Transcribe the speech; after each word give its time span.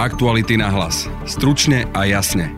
Aktuality 0.00 0.56
na 0.56 0.72
hlas. 0.72 1.04
Stručne 1.28 1.84
a 1.92 2.08
jasne. 2.08 2.56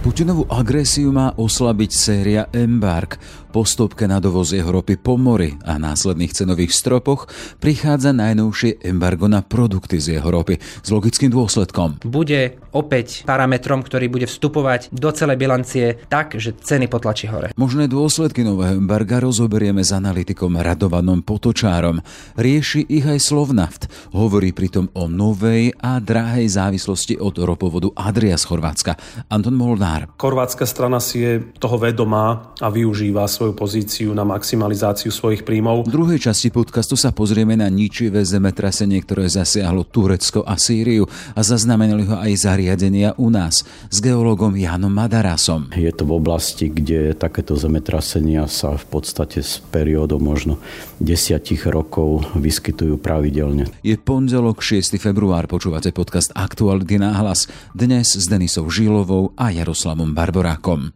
Putinovú 0.00 0.48
agresiu 0.48 1.12
má 1.12 1.36
oslabiť 1.36 1.90
séria 1.92 2.48
embark. 2.56 3.20
Po 3.52 3.68
stopke 3.68 4.08
na 4.08 4.24
dovoz 4.24 4.56
jeho 4.56 4.72
ropy 4.72 4.96
po 4.96 5.20
mori 5.20 5.60
a 5.68 5.76
následných 5.76 6.32
cenových 6.32 6.72
stropoch 6.72 7.28
prichádza 7.60 8.16
najnovšie 8.16 8.80
embargo 8.88 9.28
na 9.28 9.44
produkty 9.44 10.00
z 10.00 10.16
jeho 10.16 10.32
ropy 10.32 10.56
s 10.56 10.88
logickým 10.88 11.28
dôsledkom. 11.28 12.00
Bude 12.08 12.56
opäť 12.72 13.26
parametrom, 13.26 13.82
ktorý 13.82 14.06
bude 14.10 14.26
vstupovať 14.26 14.90
do 14.94 15.10
celej 15.10 15.36
bilancie 15.38 15.86
tak, 16.08 16.38
že 16.38 16.54
ceny 16.54 16.86
potlačí 16.86 17.26
hore. 17.30 17.52
Možné 17.58 17.86
dôsledky 17.90 18.42
nového 18.42 18.78
embarga 18.78 19.20
rozoberieme 19.22 19.82
s 19.84 19.90
analytikom 19.94 20.58
Radovanom 20.58 21.22
Potočárom. 21.22 22.02
Rieši 22.38 22.86
ich 22.88 23.06
aj 23.06 23.20
Slovnaft. 23.20 23.86
Hovorí 24.14 24.50
pritom 24.54 24.90
o 24.94 25.06
novej 25.06 25.74
a 25.78 25.98
drahej 26.00 26.46
závislosti 26.50 27.18
od 27.20 27.38
ropovodu 27.42 27.90
Adria 27.94 28.34
z 28.34 28.44
Chorvátska. 28.46 28.92
Anton 29.30 29.54
Molnár. 29.54 30.10
Chorvátska 30.18 30.66
strana 30.66 30.98
si 30.98 31.22
je 31.22 31.32
toho 31.58 31.76
vedomá 31.78 32.54
a 32.58 32.68
využíva 32.72 33.26
svoju 33.28 33.54
pozíciu 33.54 34.10
na 34.16 34.22
maximalizáciu 34.26 35.12
svojich 35.12 35.44
príjmov. 35.44 35.86
V 35.86 35.94
druhej 35.94 36.20
časti 36.20 36.48
podcastu 36.50 36.94
sa 36.94 37.10
pozrieme 37.10 37.54
na 37.58 37.68
ničivé 37.68 38.22
zemetrasenie, 38.24 39.02
ktoré 39.02 39.28
zasiahlo 39.30 39.86
Turecko 39.86 40.46
a 40.46 40.56
Sýriu 40.56 41.06
a 41.34 41.40
zaznamenali 41.40 42.04
ho 42.06 42.16
aj 42.18 42.32
zariadenia 42.60 43.16
u 43.16 43.32
nás 43.32 43.64
s 43.88 43.96
geologom 44.04 44.52
Janom 44.52 44.92
Madarasom. 44.92 45.72
Je 45.72 45.88
to 45.96 46.04
v 46.04 46.12
oblasti, 46.12 46.68
kde 46.68 47.16
takéto 47.16 47.56
zemetrasenia 47.56 48.44
sa 48.52 48.76
v 48.76 48.84
podstate 48.84 49.40
s 49.40 49.64
periódou 49.72 50.20
možno 50.20 50.60
desiatich 51.00 51.64
rokov 51.64 52.28
vyskytujú 52.36 53.00
pravidelne. 53.00 53.72
Je 53.80 53.96
pondelok 53.96 54.60
6. 54.60 55.00
február, 55.00 55.48
počúvate 55.48 55.88
podcast 55.88 56.36
Aktuality 56.36 57.00
na 57.00 57.16
hlas. 57.16 57.48
Dnes 57.72 58.12
s 58.12 58.28
Denisou 58.28 58.68
Žilovou 58.68 59.32
a 59.40 59.48
Jaroslavom 59.48 60.12
Barborákom. 60.12 60.92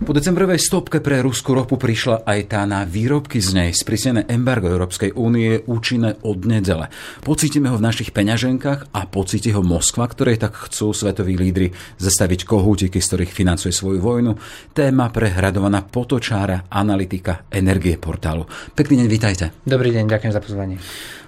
Po 0.00 0.16
decembrovej 0.16 0.56
stopke 0.56 1.04
pre 1.04 1.20
ruskú 1.20 1.52
ropu 1.52 1.76
prišla 1.76 2.24
aj 2.24 2.40
tá 2.48 2.64
na 2.64 2.88
výrobky 2.88 3.36
z 3.36 3.52
nej 3.52 3.70
sprísnené 3.76 4.24
embargo 4.32 4.72
Európskej 4.72 5.12
únie 5.12 5.60
účinné 5.68 6.16
od 6.24 6.40
nedele. 6.48 6.88
Pocítime 7.20 7.68
ho 7.68 7.76
v 7.76 7.84
našich 7.84 8.08
peňaženkách 8.16 8.96
a 8.96 9.00
pocíti 9.04 9.52
ho 9.52 9.60
Moskva, 9.60 10.08
ktorej 10.08 10.40
tak 10.40 10.56
chcú 10.56 10.96
svetoví 10.96 11.36
lídry 11.36 11.76
zastaviť 12.00 12.48
kohútiky, 12.48 12.96
z 12.96 13.06
ktorých 13.12 13.36
financuje 13.36 13.76
svoju 13.76 14.00
vojnu. 14.00 14.40
Téma 14.72 15.12
pre 15.12 15.36
hradovaná 15.36 15.84
potočára, 15.84 16.64
analytika 16.72 17.44
energie 17.52 18.00
portálu. 18.00 18.48
Pekný 18.72 19.04
deň, 19.04 19.08
vítajte. 19.12 19.44
Dobrý 19.68 19.92
deň, 19.92 20.08
ďakujem 20.08 20.32
za 20.32 20.40
pozvanie. 20.40 20.76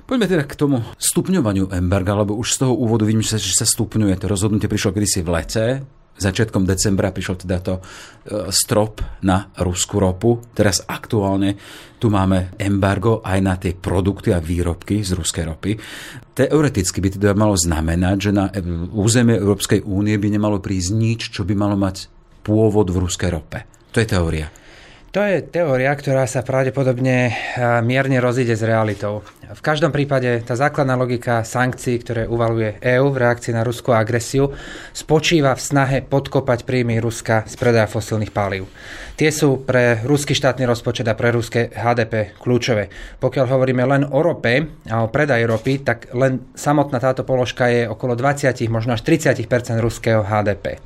Poďme 0.09 0.27
teda 0.33 0.49
k 0.49 0.57
tomu 0.57 0.81
stupňovaniu 0.97 1.77
embarga, 1.77 2.17
lebo 2.17 2.41
už 2.41 2.57
z 2.57 2.65
toho 2.65 2.73
úvodu 2.73 3.05
vidím, 3.05 3.21
že 3.21 3.37
sa 3.37 3.69
stupňuje. 3.69 4.17
To 4.17 4.33
rozhodnutie 4.33 4.65
prišlo 4.65 4.97
kedysi 4.97 5.21
v 5.21 5.29
lete, 5.29 5.65
začiatkom 6.19 6.69
decembra 6.69 7.11
prišlo 7.11 7.35
teda 7.43 7.59
to 7.63 7.75
e, 7.79 7.83
strop 8.53 9.03
na 9.25 9.51
ruskú 9.61 9.99
ropu. 9.99 10.45
Teraz 10.53 10.85
aktuálne 10.85 11.57
tu 11.99 12.11
máme 12.11 12.55
embargo 12.59 13.23
aj 13.23 13.39
na 13.43 13.55
tie 13.59 13.73
produkty 13.75 14.35
a 14.35 14.43
výrobky 14.43 15.03
z 15.03 15.15
ruskej 15.15 15.45
ropy. 15.49 15.73
Teoreticky 16.35 16.99
by 16.99 17.09
teda 17.15 17.33
malo 17.35 17.55
znamenať, 17.59 18.17
že 18.19 18.31
na 18.31 18.51
e, 18.51 18.61
územie 18.95 19.39
Európskej 19.39 19.83
únie 19.83 20.15
by 20.19 20.29
nemalo 20.31 20.63
prísť 20.63 20.91
nič, 20.95 21.21
čo 21.35 21.43
by 21.43 21.55
malo 21.59 21.75
mať 21.75 22.07
pôvod 22.43 22.91
v 22.91 23.01
ruskej 23.03 23.31
rope. 23.31 23.59
To 23.93 24.01
je 24.03 24.07
teória. 24.09 24.62
To 25.13 25.21
je 25.21 25.45
teória, 25.45 25.93
ktorá 25.93 26.25
sa 26.25 26.41
pravdepodobne 26.41 27.29
eh, 27.29 27.35
mierne 27.85 28.17
rozíde 28.17 28.57
s 28.57 28.65
realitou. 28.65 29.21
V 29.53 29.61
každom 29.61 29.93
prípade 29.93 30.41
tá 30.41 30.57
základná 30.57 30.97
logika 30.97 31.45
sankcií, 31.45 32.01
ktoré 32.01 32.25
uvaluje 32.25 32.81
EÚ 32.81 33.13
v 33.13 33.21
reakcii 33.21 33.53
na 33.53 33.61
ruskú 33.61 33.93
agresiu, 33.93 34.57
spočíva 34.97 35.53
v 35.53 35.61
snahe 35.61 35.99
podkopať 36.01 36.65
príjmy 36.65 36.97
Ruska 36.97 37.45
z 37.45 37.61
predaja 37.61 37.93
fosílnych 37.93 38.33
palív. 38.33 38.73
Tie 39.21 39.29
sú 39.29 39.61
pre 39.61 40.01
ruský 40.01 40.33
štátny 40.33 40.65
rozpočet 40.65 41.05
a 41.05 41.13
pre 41.13 41.29
ruské 41.29 41.69
HDP 41.69 42.33
kľúčové. 42.41 42.89
Pokiaľ 43.21 43.47
hovoríme 43.53 43.85
len 43.85 44.09
o 44.09 44.25
rope 44.25 44.65
a 44.89 45.05
o 45.05 45.13
predaji 45.13 45.45
ropy, 45.45 45.75
tak 45.85 46.09
len 46.17 46.57
samotná 46.57 46.97
táto 46.97 47.21
položka 47.29 47.69
je 47.69 47.85
okolo 47.85 48.17
20, 48.17 48.49
možno 48.73 48.97
až 48.97 49.05
30% 49.05 49.45
ruského 49.77 50.25
HDP. 50.25 50.81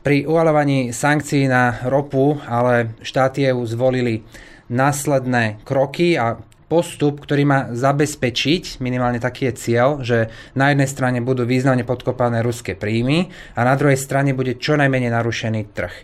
Pri 0.00 0.24
uvalovaní 0.24 0.96
sankcií 0.96 1.44
na 1.44 1.84
ropu 1.84 2.40
ale 2.48 2.96
štáty 3.04 3.44
EU 3.52 3.60
zvolili 3.68 4.24
následné 4.72 5.60
kroky 5.60 6.16
a 6.16 6.40
postup, 6.70 7.18
ktorý 7.26 7.42
má 7.42 7.60
zabezpečiť, 7.74 8.78
minimálne 8.78 9.18
taký 9.18 9.50
je 9.50 9.54
cieľ, 9.58 9.88
že 10.06 10.30
na 10.54 10.70
jednej 10.70 10.86
strane 10.86 11.18
budú 11.18 11.42
významne 11.42 11.82
podkopané 11.82 12.46
ruské 12.46 12.78
príjmy 12.78 13.26
a 13.58 13.66
na 13.66 13.74
druhej 13.74 13.98
strane 13.98 14.30
bude 14.32 14.54
čo 14.54 14.78
najmenej 14.78 15.10
narušený 15.10 15.60
trh. 15.74 15.94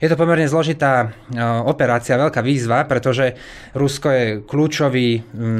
Je 0.00 0.08
to 0.08 0.16
pomerne 0.16 0.48
zložitá 0.48 1.12
e, 1.28 1.38
operácia, 1.68 2.16
veľká 2.16 2.40
výzva, 2.40 2.88
pretože 2.88 3.36
Rusko 3.76 4.08
je 4.10 4.24
kľúčový 4.42 5.08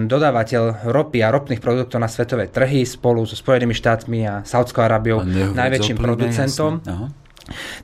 dodávateľ 0.09 0.89
ropy 0.89 1.21
a 1.21 1.29
ropných 1.31 1.61
produktov 1.61 2.01
na 2.01 2.09
svetové 2.09 2.49
trhy 2.49 2.89
spolu 2.89 3.23
so 3.29 3.37
Spojenými 3.37 3.77
štátmi 3.77 4.25
a 4.25 4.35
Saudskou 4.43 4.83
Arábiou, 4.83 5.23
najväčším 5.55 5.97
producentom. 6.01 6.83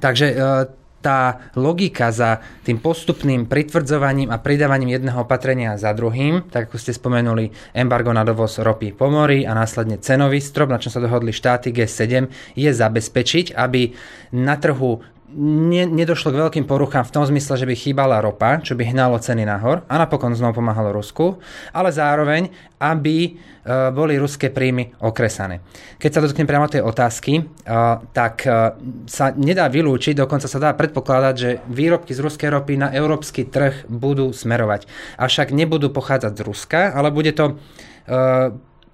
Takže 0.01 0.27
e, 0.31 0.35
tá 1.01 1.49
logika 1.57 2.13
za 2.13 2.45
tým 2.61 2.77
postupným 2.77 3.49
pritvrdzovaním 3.49 4.29
a 4.29 4.37
pridávaním 4.37 5.01
jedného 5.01 5.25
opatrenia 5.25 5.81
za 5.81 5.97
druhým, 5.97 6.53
tak 6.53 6.69
ako 6.69 6.77
ste 6.77 6.93
spomenuli, 6.93 7.73
embargo 7.73 8.13
na 8.13 8.21
dovoz 8.21 8.61
ropy 8.61 8.93
po 8.93 9.09
mori 9.09 9.49
a 9.49 9.57
následne 9.57 9.97
cenový 10.05 10.45
strop, 10.45 10.69
na 10.69 10.77
čom 10.77 10.93
sa 10.93 11.01
dohodli 11.01 11.33
štáty 11.33 11.73
G7, 11.73 12.29
je 12.53 12.71
zabezpečiť, 12.71 13.57
aby 13.57 13.97
na 14.37 14.61
trhu 14.61 15.01
ne, 15.35 15.87
nedošlo 15.87 16.35
k 16.35 16.41
veľkým 16.41 16.65
poruchám 16.67 17.07
v 17.07 17.15
tom 17.15 17.25
zmysle, 17.27 17.55
že 17.59 17.69
by 17.69 17.75
chýbala 17.75 18.19
ropa, 18.19 18.59
čo 18.61 18.75
by 18.75 18.91
hnalo 18.91 19.19
ceny 19.19 19.47
nahor 19.47 19.87
a 19.87 19.95
napokon 19.99 20.35
znovu 20.35 20.59
pomáhalo 20.59 20.95
Rusku, 20.95 21.39
ale 21.71 21.95
zároveň, 21.95 22.51
aby 22.83 23.17
e, 23.25 23.31
boli 23.95 24.19
ruské 24.19 24.51
príjmy 24.51 24.99
okresané. 25.03 25.63
Keď 26.01 26.11
sa 26.11 26.23
dotknem 26.25 26.49
priamo 26.49 26.67
tej 26.67 26.83
otázky, 26.83 27.33
e, 27.39 27.43
tak 28.11 28.45
e, 28.45 28.75
sa 29.07 29.31
nedá 29.35 29.71
vylúčiť, 29.71 30.19
dokonca 30.19 30.51
sa 30.51 30.59
dá 30.59 30.71
predpokladať, 30.75 31.35
že 31.35 31.51
výrobky 31.71 32.11
z 32.15 32.21
ruskej 32.23 32.51
ropy 32.51 32.81
na 32.81 32.89
európsky 32.91 33.47
trh 33.47 33.87
budú 33.87 34.35
smerovať. 34.35 34.91
Avšak 35.21 35.55
nebudú 35.55 35.95
pochádzať 35.95 36.33
z 36.35 36.43
Ruska, 36.47 36.81
ale 36.91 37.15
bude 37.15 37.31
to 37.37 37.59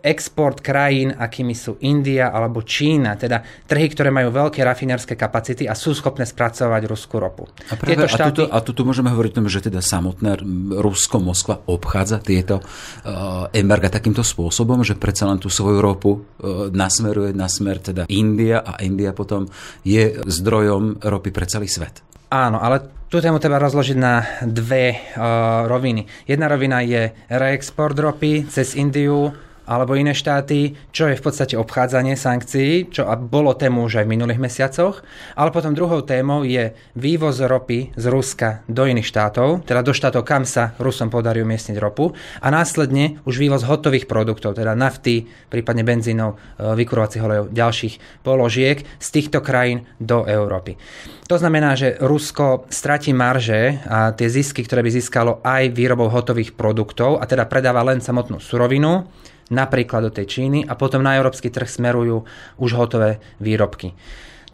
export 0.06 0.62
krajín, 0.62 1.10
akými 1.10 1.50
sú 1.50 1.82
India 1.82 2.30
alebo 2.30 2.62
Čína, 2.62 3.18
teda 3.18 3.42
trhy, 3.66 3.90
ktoré 3.90 4.14
majú 4.14 4.30
veľké 4.30 4.62
rafinérske 4.62 5.18
kapacity 5.18 5.66
a 5.66 5.74
sú 5.74 5.90
schopné 5.98 6.22
spracovať 6.22 6.82
ruskú 6.86 7.18
ropu. 7.18 7.50
A, 7.66 7.74
práve, 7.74 7.98
tieto 7.98 8.06
štáty... 8.06 8.22
a, 8.22 8.30
tuto, 8.30 8.44
a 8.54 8.58
tuto 8.62 8.82
môžeme 8.86 9.10
hovoriť 9.10 9.30
o 9.34 9.38
tom, 9.42 9.50
že 9.50 9.66
teda 9.66 9.82
samotné 9.82 10.38
Rusko, 10.78 11.18
Moskva 11.18 11.58
obchádza 11.66 12.22
tieto 12.22 12.62
uh, 12.62 13.50
embarga 13.50 13.90
takýmto 13.90 14.22
spôsobom, 14.22 14.86
že 14.86 14.94
predsa 14.94 15.26
len 15.26 15.42
tú 15.42 15.50
svoju 15.50 15.82
ropu 15.82 16.10
uh, 16.14 16.70
nasmeruje 16.70 17.34
na 17.34 17.50
smer 17.50 17.82
teda 17.82 18.06
India 18.06 18.62
a 18.62 18.78
India 18.86 19.10
potom 19.10 19.50
je 19.82 20.22
zdrojom 20.22 21.02
ropy 21.02 21.34
pre 21.34 21.50
celý 21.50 21.66
svet. 21.66 22.06
Áno, 22.30 22.58
ale 22.58 23.06
tú 23.06 23.22
tému 23.22 23.38
treba 23.38 23.62
rozložiť 23.62 23.96
na 23.98 24.22
dve 24.42 24.94
uh, 24.94 25.66
roviny. 25.70 26.06
Jedna 26.26 26.50
rovina 26.50 26.82
je 26.82 27.10
reexport 27.30 27.94
ropy 27.94 28.50
cez 28.50 28.74
Indiu 28.74 29.45
alebo 29.66 29.98
iné 29.98 30.14
štáty, 30.14 30.78
čo 30.94 31.10
je 31.10 31.18
v 31.18 31.24
podstate 31.24 31.58
obchádzanie 31.58 32.14
sankcií, 32.14 32.88
čo 32.94 33.04
bolo 33.18 33.58
tému 33.58 33.84
už 33.90 34.02
aj 34.02 34.06
v 34.06 34.12
minulých 34.14 34.40
mesiacoch. 34.40 35.02
Ale 35.34 35.50
potom 35.50 35.74
druhou 35.74 36.06
témou 36.06 36.46
je 36.46 36.72
vývoz 36.94 37.42
ropy 37.42 37.92
z 37.98 38.04
Ruska 38.06 38.62
do 38.70 38.86
iných 38.86 39.06
štátov, 39.06 39.66
teda 39.66 39.82
do 39.82 39.92
štátov, 39.92 40.22
kam 40.22 40.46
sa 40.46 40.72
Rusom 40.78 41.10
podarí 41.10 41.42
umiestniť 41.42 41.76
ropu 41.82 42.14
a 42.40 42.48
následne 42.48 43.18
už 43.26 43.42
vývoz 43.42 43.66
hotových 43.66 44.06
produktov, 44.06 44.54
teda 44.56 44.78
nafty, 44.78 45.26
prípadne 45.50 45.82
benzínov, 45.82 46.38
e, 46.56 46.74
vykurovacích 46.78 47.22
olejov, 47.22 47.46
ďalších 47.50 48.22
položiek 48.22 48.86
z 49.02 49.08
týchto 49.10 49.42
krajín 49.42 49.84
do 49.98 50.24
Európy. 50.24 50.78
To 51.26 51.34
znamená, 51.34 51.74
že 51.74 51.98
Rusko 51.98 52.70
stratí 52.70 53.10
marže 53.10 53.82
a 53.90 54.14
tie 54.14 54.30
zisky, 54.30 54.62
ktoré 54.62 54.86
by 54.86 54.90
získalo 54.94 55.42
aj 55.42 55.74
výrobou 55.74 56.06
hotových 56.06 56.54
produktov 56.54 57.18
a 57.18 57.26
teda 57.26 57.50
predáva 57.50 57.82
len 57.82 57.98
samotnú 57.98 58.38
surovinu, 58.38 59.10
napríklad 59.50 60.10
do 60.10 60.12
tej 60.12 60.26
Číny 60.26 60.66
a 60.66 60.74
potom 60.74 61.02
na 61.02 61.14
európsky 61.14 61.50
trh 61.50 61.68
smerujú 61.68 62.26
už 62.58 62.70
hotové 62.74 63.22
výrobky. 63.38 63.94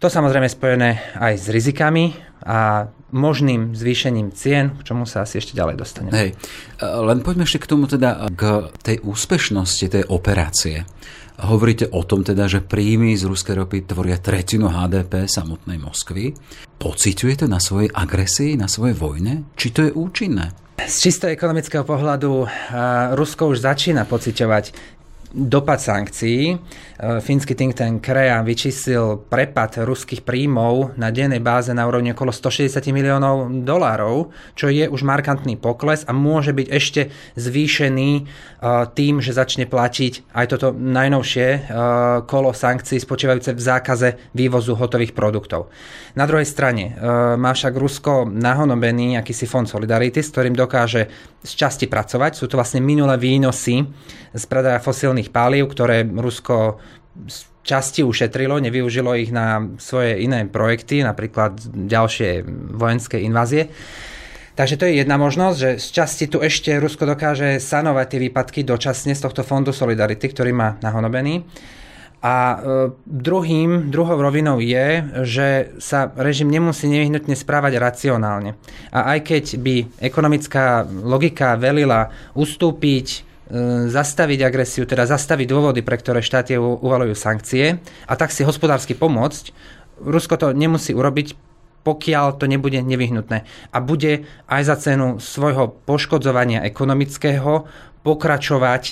To 0.03 0.11
samozrejme 0.11 0.51
spojené 0.51 1.15
aj 1.15 1.33
s 1.39 1.47
rizikami 1.47 2.11
a 2.43 2.91
možným 3.15 3.71
zvýšením 3.71 4.35
cien, 4.35 4.75
k 4.75 4.83
čomu 4.83 5.07
sa 5.07 5.23
asi 5.23 5.39
ešte 5.39 5.55
ďalej 5.55 5.79
dostane. 5.79 6.09
Hej, 6.11 6.35
len 6.83 7.23
poďme 7.23 7.47
ešte 7.47 7.63
k 7.63 7.69
tomu 7.71 7.87
teda, 7.87 8.27
k 8.35 8.67
tej 8.83 8.99
úspešnosti 8.99 9.85
tej 9.87 10.03
operácie. 10.11 10.83
Hovoríte 11.41 11.89
o 11.89 12.05
tom 12.05 12.21
teda, 12.21 12.45
že 12.45 12.61
príjmy 12.61 13.17
z 13.17 13.25
ruskej 13.25 13.57
ropy 13.57 13.89
tvoria 13.89 14.21
tretinu 14.21 14.69
HDP 14.69 15.25
samotnej 15.25 15.81
Moskvy. 15.81 16.37
Pociťujete 16.77 17.49
na 17.49 17.57
svojej 17.57 17.89
agresii, 17.89 18.53
na 18.53 18.69
svojej 18.69 18.93
vojne? 18.93 19.49
Či 19.57 19.67
to 19.73 19.81
je 19.89 19.91
účinné? 19.97 20.53
Z 20.73 21.09
čisto 21.09 21.29
ekonomického 21.29 21.85
pohľadu 21.85 22.49
Rusko 23.13 23.53
už 23.53 23.61
začína 23.61 24.09
pociťovať 24.09 24.92
dopad 25.33 25.81
sankcií. 25.81 26.61
Fínsky 27.19 27.57
think 27.57 27.73
tank 27.73 28.05
Krea 28.05 28.39
vyčísil 28.45 29.25
prepad 29.27 29.81
ruských 29.81 30.21
príjmov 30.21 30.93
na 30.95 31.09
dennej 31.09 31.41
báze 31.41 31.73
na 31.73 31.83
úrovni 31.89 32.13
okolo 32.13 32.29
160 32.29 32.79
miliónov 32.93 33.49
dolárov, 33.65 34.29
čo 34.53 34.69
je 34.69 34.85
už 34.85 35.01
markantný 35.01 35.57
pokles 35.57 36.05
a 36.05 36.13
môže 36.13 36.53
byť 36.53 36.67
ešte 36.69 37.01
zvýšený 37.35 38.09
tým, 38.93 39.13
že 39.19 39.35
začne 39.35 39.65
platiť 39.65 40.31
aj 40.31 40.45
toto 40.53 40.71
najnovšie 40.71 41.47
kolo 42.29 42.53
sankcií 42.53 43.01
spočívajúce 43.01 43.57
v 43.57 43.61
zákaze 43.61 44.09
vývozu 44.37 44.77
hotových 44.77 45.17
produktov. 45.17 45.73
Na 46.13 46.29
druhej 46.29 46.45
strane 46.45 46.93
má 47.35 47.51
však 47.51 47.73
Rusko 47.73 48.29
nahonobený 48.29 49.17
akýsi 49.17 49.49
fond 49.49 49.65
Solidarity, 49.65 50.21
s 50.21 50.29
ktorým 50.29 50.53
dokáže 50.53 51.09
z 51.43 51.51
časti 51.57 51.89
pracovať. 51.89 52.37
Sú 52.37 52.45
to 52.47 52.55
vlastne 52.55 52.79
minulé 52.79 53.17
výnosy 53.19 53.83
z 54.33 54.43
predaja 54.49 54.79
fosílnych 54.79 55.22
palív, 55.29 55.71
ktoré 55.71 56.03
Rusko 56.03 56.81
časti 57.63 58.03
ušetrilo, 58.03 58.59
nevyužilo 58.59 59.15
ich 59.15 59.31
na 59.31 59.63
svoje 59.79 60.19
iné 60.19 60.43
projekty, 60.49 60.99
napríklad 61.01 61.63
ďalšie 61.71 62.43
vojenské 62.75 63.23
invázie. 63.23 63.71
Takže 64.53 64.77
to 64.77 64.85
je 64.85 65.01
jedna 65.01 65.17
možnosť, 65.17 65.57
že 65.57 65.69
z 65.81 65.87
časti 65.89 66.25
tu 66.29 66.37
ešte 66.37 66.77
Rusko 66.77 67.09
dokáže 67.09 67.57
sanovať 67.57 68.05
tie 68.05 68.19
výpadky 68.29 68.59
dočasne 68.61 69.17
z 69.17 69.23
tohto 69.25 69.41
fondu 69.41 69.73
Solidarity, 69.73 70.29
ktorý 70.29 70.53
má 70.53 70.77
nahonobený. 70.77 71.41
A 72.23 72.35
e, 72.37 72.57
druhým, 73.03 73.89
druhou 73.91 74.15
rovinou 74.15 74.61
je, 74.61 75.03
že 75.25 75.47
sa 75.81 76.07
režim 76.15 76.47
nemusí 76.47 76.85
nevyhnutne 76.87 77.35
správať 77.35 77.81
racionálne. 77.81 78.55
A 78.95 79.17
aj 79.17 79.19
keď 79.27 79.43
by 79.59 79.75
ekonomická 79.99 80.87
logika 80.87 81.59
velila 81.59 82.13
ustúpiť, 82.37 83.32
zastaviť 83.89 84.39
agresiu, 84.43 84.87
teda 84.87 85.03
zastaviť 85.03 85.47
dôvody, 85.47 85.81
pre 85.83 85.99
ktoré 85.99 86.23
štáty 86.23 86.55
uvalujú 86.55 87.11
sankcie 87.15 87.83
a 88.07 88.13
tak 88.15 88.31
si 88.31 88.47
hospodársky 88.47 88.95
pomôcť, 88.95 89.51
Rusko 90.03 90.35
to 90.39 90.47
nemusí 90.55 90.95
urobiť, 90.95 91.37
pokiaľ 91.83 92.39
to 92.39 92.47
nebude 92.47 92.79
nevyhnutné. 92.79 93.43
A 93.75 93.77
bude 93.83 94.25
aj 94.47 94.61
za 94.63 94.75
cenu 94.79 95.19
svojho 95.19 95.75
poškodzovania 95.83 96.63
ekonomického 96.63 97.67
pokračovať 98.07 98.83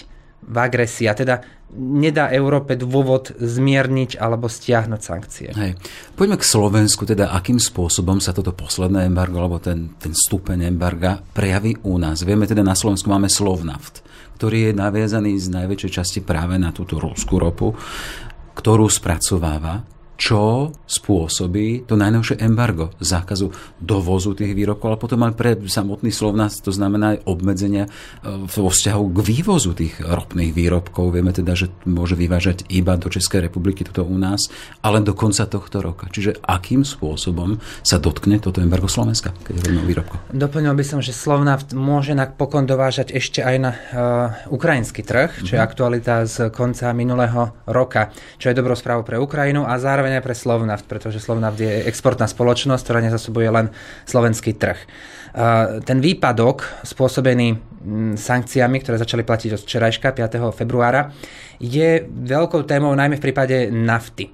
v 0.44 0.56
agresii. 0.60 1.08
A 1.08 1.16
teda 1.16 1.36
nedá 1.78 2.28
Európe 2.32 2.76
dôvod 2.76 3.32
zmierniť 3.40 4.20
alebo 4.20 4.52
stiahnuť 4.52 5.02
sankcie. 5.02 5.50
Hej. 5.56 5.80
Poďme 6.20 6.36
k 6.36 6.46
Slovensku, 6.46 7.08
teda 7.08 7.32
akým 7.32 7.58
spôsobom 7.58 8.20
sa 8.20 8.36
toto 8.36 8.52
posledné 8.52 9.08
embargo, 9.08 9.40
alebo 9.40 9.58
ten, 9.64 9.96
ten 9.96 10.12
stupeň 10.12 10.68
embarga 10.68 11.24
prejaví 11.32 11.80
u 11.88 11.96
nás. 11.96 12.28
Vieme 12.28 12.44
teda, 12.44 12.66
na 12.66 12.76
Slovensku 12.76 13.08
máme 13.08 13.32
Slovnaft, 13.32 14.04
ktorý 14.36 14.72
je 14.72 14.74
naviazaný 14.76 15.40
z 15.40 15.48
najväčšej 15.54 15.92
časti 15.92 16.20
práve 16.20 16.60
na 16.60 16.76
túto 16.76 17.00
rúskú 17.00 17.40
ropu, 17.40 17.72
ktorú 18.58 18.92
spracováva 18.92 20.01
čo 20.22 20.70
spôsobí 20.86 21.90
to 21.90 21.98
najnovšie 21.98 22.46
embargo 22.46 22.94
zákazu 23.02 23.50
dovozu 23.82 24.38
tých 24.38 24.54
výrobkov, 24.54 24.94
ale 24.94 25.02
potom 25.02 25.26
aj 25.26 25.34
pre 25.34 25.58
samotný 25.58 26.14
Slovnás 26.14 26.62
to 26.62 26.70
znamená 26.70 27.18
aj 27.18 27.26
obmedzenia 27.26 27.90
e, 27.90 27.92
vo 28.46 28.70
vzťahu 28.70 29.04
k 29.18 29.20
vývozu 29.26 29.74
tých 29.74 29.98
ropných 29.98 30.54
výrobkov. 30.54 31.18
Vieme 31.18 31.34
teda, 31.34 31.58
že 31.58 31.74
môže 31.90 32.14
vyvážať 32.14 32.70
iba 32.70 32.94
do 33.02 33.10
Českej 33.10 33.50
republiky 33.50 33.82
toto 33.82 34.06
u 34.06 34.14
nás, 34.14 34.54
ale 34.86 35.02
do 35.02 35.18
konca 35.18 35.50
tohto 35.50 35.82
roka. 35.82 36.06
Čiže 36.14 36.38
akým 36.46 36.86
spôsobom 36.86 37.58
sa 37.82 37.98
dotkne 37.98 38.38
toto 38.38 38.62
embargo 38.62 38.86
Slovenska, 38.86 39.34
keď 39.42 39.58
je 39.58 39.62
rovnou 39.74 39.90
výrobko? 39.90 40.22
Doplnil 40.30 40.78
by 40.78 40.86
som, 40.86 41.00
že 41.02 41.18
Slovnaft 41.18 41.74
môže 41.74 42.14
napokon 42.14 42.70
dovážať 42.70 43.18
ešte 43.18 43.42
aj 43.42 43.56
na 43.58 43.72
uh, 43.74 43.80
ukrajinský 44.54 45.02
trh, 45.02 45.42
čo 45.42 45.58
je 45.58 45.62
mhm. 45.62 45.66
aktualita 45.66 46.30
z 46.30 46.54
konca 46.54 46.94
minulého 46.94 47.58
roka, 47.66 48.14
čo 48.38 48.54
je 48.54 48.60
dobrou 48.60 48.78
správou 48.78 49.02
pre 49.02 49.18
Ukrajinu 49.18 49.66
a 49.66 49.82
zároveň 49.82 50.11
aj 50.18 50.26
pre 50.26 50.36
Slovnaft, 50.36 50.90
pretože 50.90 51.24
Slovnaft 51.24 51.62
je 51.62 51.88
exportná 51.88 52.28
spoločnosť, 52.28 52.84
ktorá 52.84 53.00
nezasobuje 53.00 53.48
len 53.48 53.72
slovenský 54.04 54.58
trh. 54.58 54.80
Ten 55.88 55.98
výpadok 56.04 56.84
spôsobený 56.84 57.56
sankciami, 58.20 58.78
ktoré 58.84 59.00
začali 59.00 59.24
platiť 59.24 59.56
od 59.56 59.64
včerajška, 59.64 60.12
5. 60.12 60.52
februára, 60.52 61.16
je 61.58 62.04
veľkou 62.08 62.68
témou 62.68 62.92
najmä 62.92 63.16
v 63.16 63.26
prípade 63.32 63.72
nafty. 63.72 64.28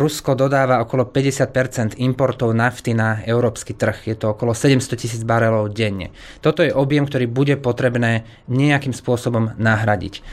Rusko 0.00 0.40
dodáva 0.40 0.80
okolo 0.80 1.12
50% 1.12 2.00
importov 2.00 2.56
nafty 2.56 2.96
na 2.96 3.20
európsky 3.28 3.76
trh. 3.76 4.08
Je 4.08 4.16
to 4.16 4.32
okolo 4.32 4.56
700 4.56 4.96
tisíc 4.96 5.20
barelov 5.20 5.68
denne. 5.76 6.16
Toto 6.40 6.64
je 6.64 6.72
objem, 6.72 7.04
ktorý 7.04 7.28
bude 7.28 7.60
potrebné 7.60 8.24
nejakým 8.48 8.96
spôsobom 8.96 9.52
nahradiť. 9.60 10.24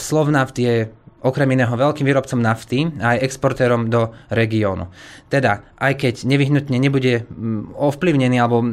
Slovnaft 0.00 0.56
je 0.56 0.88
okrem 1.22 1.48
iného 1.54 1.70
veľkým 1.70 2.04
výrobcom 2.04 2.42
nafty 2.42 2.90
a 2.98 3.16
aj 3.16 3.22
exportérom 3.24 3.86
do 3.86 4.10
regiónu. 4.28 4.90
Teda, 5.30 5.64
aj 5.78 5.96
keď 5.96 6.14
nevyhnutne 6.28 6.76
nebude 6.76 7.24
mm, 7.24 7.78
ovplyvnený 7.78 8.36
alebo 8.36 8.60
e, 8.60 8.66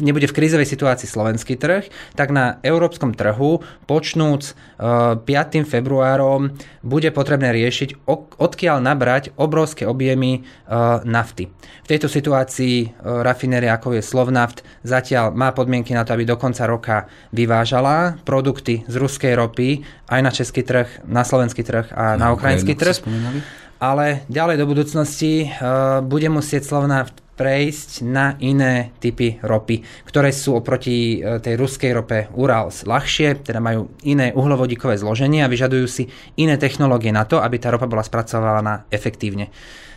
nebude 0.00 0.30
v 0.30 0.36
krízovej 0.38 0.64
situácii 0.64 1.04
slovenský 1.04 1.58
trh, 1.58 1.90
tak 2.16 2.32
na 2.32 2.62
európskom 2.64 3.12
trhu 3.12 3.60
počnúc 3.84 4.54
5. 4.78 5.26
E, 5.26 5.60
februárom 5.66 6.56
bude 6.80 7.10
potrebné 7.12 7.52
riešiť, 7.52 8.06
odkiaľ 8.38 8.78
nabrať 8.80 9.34
obrovské 9.36 9.84
objemy 9.84 10.40
e, 10.40 10.40
nafty. 11.04 11.50
V 11.82 11.90
tejto 11.90 12.06
situácii 12.06 13.02
rafinérie 13.02 13.68
ako 13.68 13.98
je 13.98 14.02
Slovnaft 14.06 14.62
zatiaľ 14.86 15.34
má 15.34 15.50
podmienky 15.50 15.92
na 15.92 16.06
to, 16.06 16.14
aby 16.14 16.24
do 16.24 16.38
konca 16.38 16.64
roka 16.64 16.96
vyvážala 17.34 18.22
produkty 18.22 18.86
z 18.86 18.94
ruskej 18.96 19.34
ropy 19.34 19.82
aj 20.08 20.20
na 20.20 20.30
český 20.30 20.62
trh, 20.62 20.88
na 21.08 21.26
slovenský 21.32 21.64
trh 21.64 21.88
a 21.96 22.20
na, 22.20 22.28
na 22.28 22.36
ukrajinský 22.36 22.76
trh. 22.76 23.00
Ale 23.82 24.22
ďalej 24.30 24.62
do 24.62 24.66
budúcnosti 24.68 25.48
uh, 25.48 26.04
bude 26.04 26.28
musieť 26.30 26.68
Slovna 26.70 27.08
prejsť 27.34 28.06
na 28.06 28.38
iné 28.38 28.94
typy 29.02 29.42
ropy, 29.42 29.82
ktoré 30.06 30.30
sú 30.30 30.54
oproti 30.54 31.18
uh, 31.18 31.42
tej 31.42 31.58
ruskej 31.58 31.90
rope 31.90 32.30
Urals 32.38 32.86
ľahšie, 32.86 33.42
teda 33.42 33.58
majú 33.58 33.90
iné 34.06 34.30
uhlovodíkové 34.36 34.94
zloženie 35.00 35.42
a 35.42 35.50
vyžadujú 35.50 35.86
si 35.90 36.06
iné 36.38 36.60
technológie 36.60 37.10
na 37.10 37.26
to, 37.26 37.42
aby 37.42 37.58
tá 37.58 37.74
ropa 37.74 37.90
bola 37.90 38.06
spracovaná 38.06 38.86
efektívne. 38.94 39.50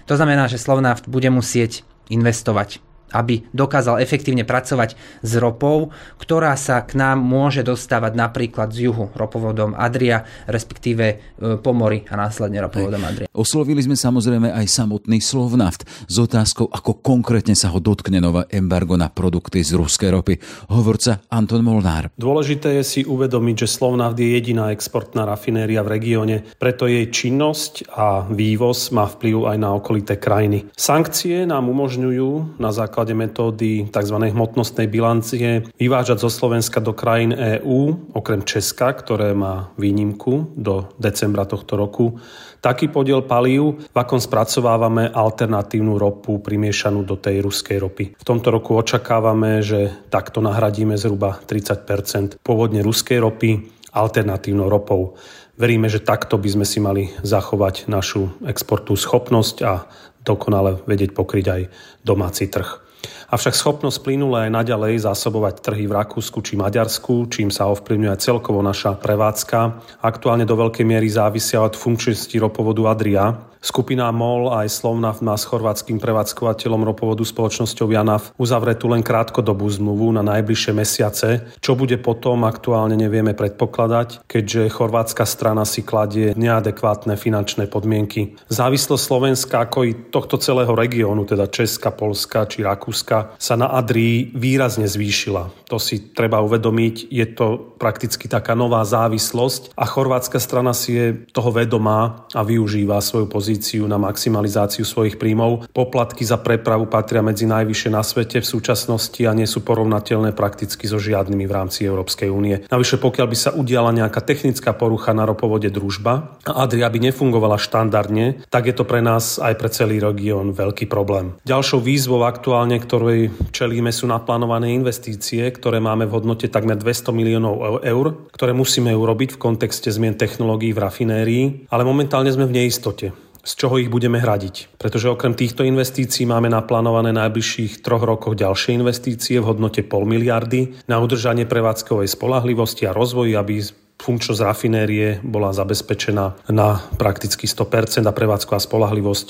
To 0.09 0.17
znamená, 0.17 0.49
že 0.49 0.57
Slovnaft 0.57 1.05
bude 1.05 1.29
musieť 1.29 1.85
investovať 2.09 2.81
aby 3.13 3.45
dokázal 3.53 4.01
efektívne 4.01 4.47
pracovať 4.47 4.97
s 5.21 5.31
ropou, 5.37 5.93
ktorá 6.17 6.57
sa 6.57 6.81
k 6.81 6.97
nám 6.97 7.21
môže 7.21 7.61
dostávať 7.61 8.17
napríklad 8.17 8.73
z 8.73 8.89
juhu 8.89 9.11
ropovodom 9.13 9.77
Adria, 9.77 10.25
respektíve 10.49 11.05
e, 11.05 11.15
pomory 11.61 12.07
a 12.09 12.17
následne 12.17 12.63
ropovodom 12.65 13.01
Adria. 13.03 13.27
Oslovili 13.35 13.83
sme 13.83 13.99
samozrejme 13.99 14.49
aj 14.51 14.65
samotný 14.65 15.19
Slovnaft 15.21 15.85
s 15.85 16.15
otázkou, 16.17 16.71
ako 16.71 17.03
konkrétne 17.03 17.53
sa 17.53 17.69
ho 17.69 17.77
dotkne 17.83 18.23
nové 18.23 18.47
embargo 18.55 18.95
na 18.95 19.11
produkty 19.11 19.61
z 19.61 19.77
ruskej 19.77 20.09
ropy. 20.15 20.39
Hovorca 20.71 21.21
Anton 21.29 21.61
Molnár. 21.61 22.09
Dôležité 22.15 22.79
je 22.81 22.83
si 22.83 23.01
uvedomiť, 23.03 23.67
že 23.67 23.73
Slovnaft 23.75 24.17
je 24.17 24.33
jediná 24.33 24.71
exportná 24.71 25.27
rafinéria 25.27 25.83
v 25.83 25.99
regióne, 25.99 26.35
preto 26.57 26.87
jej 26.87 27.05
činnosť 27.11 27.91
a 27.91 28.25
vývoz 28.25 28.95
má 28.95 29.05
vplyv 29.05 29.51
aj 29.51 29.57
na 29.59 29.69
okolité 29.75 30.15
krajiny. 30.15 30.71
Sankcie 30.73 31.43
nám 31.43 31.67
umožňujú 31.67 32.57
na 32.57 32.71
základe 32.71 33.04
základe 33.05 33.21
metódy 33.21 33.85
tzv. 33.93 34.17
hmotnostnej 34.17 34.89
bilancie 34.89 35.61
vyvážať 35.77 36.25
zo 36.25 36.29
Slovenska 36.33 36.81
do 36.81 36.97
krajín 36.97 37.37
EÚ, 37.37 38.09
okrem 38.17 38.41
Česka, 38.41 38.97
ktoré 38.97 39.37
má 39.37 39.69
výnimku 39.77 40.57
do 40.57 40.89
decembra 40.97 41.45
tohto 41.45 41.77
roku, 41.77 42.17
taký 42.65 42.89
podiel 42.89 43.21
palív, 43.21 43.77
v 43.93 43.97
akom 44.01 44.17
spracovávame 44.17 45.13
alternatívnu 45.13 46.01
ropu 46.01 46.41
primiešanú 46.41 47.05
do 47.05 47.13
tej 47.13 47.45
ruskej 47.45 47.77
ropy. 47.77 48.05
V 48.17 48.25
tomto 48.25 48.49
roku 48.49 48.73
očakávame, 48.73 49.61
že 49.61 49.93
takto 50.09 50.41
nahradíme 50.41 50.97
zhruba 50.97 51.37
30% 51.45 52.41
pôvodne 52.41 52.81
ruskej 52.81 53.21
ropy 53.21 53.69
alternatívnou 53.93 54.65
ropou. 54.65 55.13
Veríme, 55.61 55.93
že 55.93 56.01
takto 56.01 56.41
by 56.41 56.49
sme 56.57 56.65
si 56.65 56.81
mali 56.81 57.13
zachovať 57.21 57.85
našu 57.85 58.33
exportnú 58.49 58.97
schopnosť 58.97 59.57
a 59.61 59.85
dokonale 60.25 60.81
vedieť 60.89 61.13
pokryť 61.13 61.45
aj 61.45 61.61
domáci 62.01 62.49
trh. 62.49 62.84
Avšak 63.31 63.55
schopnosť 63.57 64.03
plynule 64.05 64.47
aj 64.47 64.51
naďalej 64.51 65.05
zásobovať 65.07 65.63
trhy 65.63 65.89
v 65.89 65.95
Rakúsku 65.95 66.43
či 66.45 66.59
Maďarsku, 66.59 67.31
čím 67.31 67.49
sa 67.49 67.71
ovplyvňuje 67.71 68.15
celkovo 68.21 68.61
naša 68.61 68.99
prevádzka, 68.99 69.59
aktuálne 70.03 70.43
do 70.43 70.53
veľkej 70.53 70.85
miery 70.85 71.09
závisia 71.09 71.63
od 71.63 71.73
funkčnosti 71.73 72.35
ropovodu 72.37 72.91
Adria, 72.91 73.54
Skupina 73.65 74.13
MOL 74.13 74.53
aj 74.53 74.69
Slovnaft 74.69 75.25
má 75.25 75.33
s 75.33 75.49
chorvátským 75.49 75.97
prevádzkovateľom 75.97 76.85
ropovodu 76.85 77.25
spoločnosťou 77.25 77.89
Janaf 77.97 78.29
uzavretú 78.37 78.93
len 78.93 79.01
krátkodobú 79.01 79.65
zmluvu 79.65 80.13
na 80.13 80.21
najbližšie 80.21 80.69
mesiace. 80.77 81.49
Čo 81.65 81.73
bude 81.73 81.97
potom, 81.97 82.45
aktuálne 82.45 82.93
nevieme 82.93 83.33
predpokladať, 83.33 84.29
keďže 84.29 84.69
chorvátska 84.69 85.25
strana 85.25 85.65
si 85.65 85.81
kladie 85.81 86.37
neadekvátne 86.37 87.17
finančné 87.17 87.65
podmienky. 87.65 88.37
Závislosť 88.53 89.01
Slovenska 89.01 89.65
ako 89.65 89.79
i 89.81 89.97
tohto 90.13 90.37
celého 90.37 90.77
regiónu, 90.77 91.25
teda 91.25 91.49
Česka, 91.49 91.89
Polska 91.89 92.45
či 92.45 92.61
Rakúska, 92.61 93.33
sa 93.41 93.57
na 93.57 93.73
Adrii 93.73 94.29
výrazne 94.37 94.85
zvýšila. 94.85 95.73
To 95.73 95.81
si 95.81 96.13
treba 96.13 96.37
uvedomiť, 96.45 97.09
je 97.09 97.25
to 97.33 97.73
prakticky 97.81 98.29
taká 98.29 98.53
nová 98.53 98.85
závislosť 98.85 99.73
a 99.73 99.89
chorvátska 99.89 100.37
strana 100.37 100.77
si 100.77 100.93
je 100.93 101.05
toho 101.33 101.49
vedomá 101.49 102.29
a 102.37 102.45
využíva 102.45 103.01
svoju 103.01 103.25
pozíciu 103.25 103.53
na 103.85 103.97
maximalizáciu 103.97 104.83
svojich 104.83 105.15
príjmov. 105.15 105.71
Poplatky 105.71 106.27
za 106.27 106.37
prepravu 106.37 106.85
patria 106.85 107.23
medzi 107.23 107.47
najvyššie 107.47 107.89
na 107.91 108.03
svete 108.03 108.43
v 108.43 108.47
súčasnosti 108.47 109.21
a 109.25 109.31
nie 109.31 109.47
sú 109.47 109.63
porovnateľné 109.63 110.35
prakticky 110.35 110.85
so 110.85 110.99
žiadnymi 110.99 111.45
v 111.47 111.55
rámci 111.55 111.87
Európskej 111.87 112.29
únie. 112.29 112.63
Navyše, 112.67 112.99
pokiaľ 112.99 113.27
by 113.27 113.37
sa 113.37 113.51
udiala 113.55 113.95
nejaká 113.95 114.21
technická 114.21 114.75
porucha 114.75 115.15
na 115.15 115.23
ropovode 115.23 115.71
Družba 115.71 116.39
a 116.45 116.51
Adria 116.65 116.91
by 116.91 116.99
nefungovala 117.11 117.55
štandardne, 117.59 118.45
tak 118.51 118.67
je 118.67 118.75
to 118.75 118.83
pre 118.83 118.99
nás 118.99 119.39
aj 119.39 119.55
pre 119.55 119.69
celý 119.71 120.03
región 120.03 120.51
veľký 120.51 120.85
problém. 120.91 121.37
Ďalšou 121.47 121.79
výzvou 121.81 122.23
aktuálne, 122.27 122.77
ktorej 122.79 123.31
čelíme, 123.51 123.89
sú 123.95 124.07
naplánované 124.11 124.75
investície, 124.75 125.47
ktoré 125.49 125.79
máme 125.79 126.05
v 126.05 126.15
hodnote 126.19 126.51
takmer 126.51 126.75
200 126.75 127.15
miliónov 127.15 127.83
eur, 127.83 128.05
ktoré 128.35 128.51
musíme 128.51 128.91
urobiť 128.91 129.35
v 129.35 129.41
kontexte 129.41 129.89
zmien 129.91 130.19
technológií 130.19 130.75
v 130.75 130.83
rafinérii, 130.83 131.43
ale 131.71 131.87
momentálne 131.87 132.31
sme 132.31 132.49
v 132.49 132.55
neistote 132.63 133.25
z 133.45 133.51
čoho 133.53 133.77
ich 133.77 133.93
budeme 133.93 134.17
hradiť. 134.17 134.75
Pretože 134.81 135.13
okrem 135.13 135.37
týchto 135.37 135.61
investícií 135.61 136.25
máme 136.25 136.49
naplánované 136.49 137.13
najbližších 137.13 137.85
troch 137.85 138.01
rokoch 138.01 138.33
ďalšie 138.33 138.81
investície 138.81 139.37
v 139.37 139.47
hodnote 139.53 139.85
pol 139.85 140.09
miliardy 140.09 140.73
na 140.89 140.97
udržanie 140.97 141.45
prevádzkovej 141.45 142.09
spolahlivosti 142.09 142.89
a 142.89 142.95
rozvoj, 142.97 143.37
aby 143.37 143.61
funkčnosť 143.95 144.41
rafinérie 144.43 145.23
bola 145.23 145.55
zabezpečená 145.55 146.51
na 146.51 146.83
prakticky 146.99 147.47
100% 147.47 148.03
a 148.03 148.11
prevádzková 148.11 148.59
spolahlivosť 148.59 149.27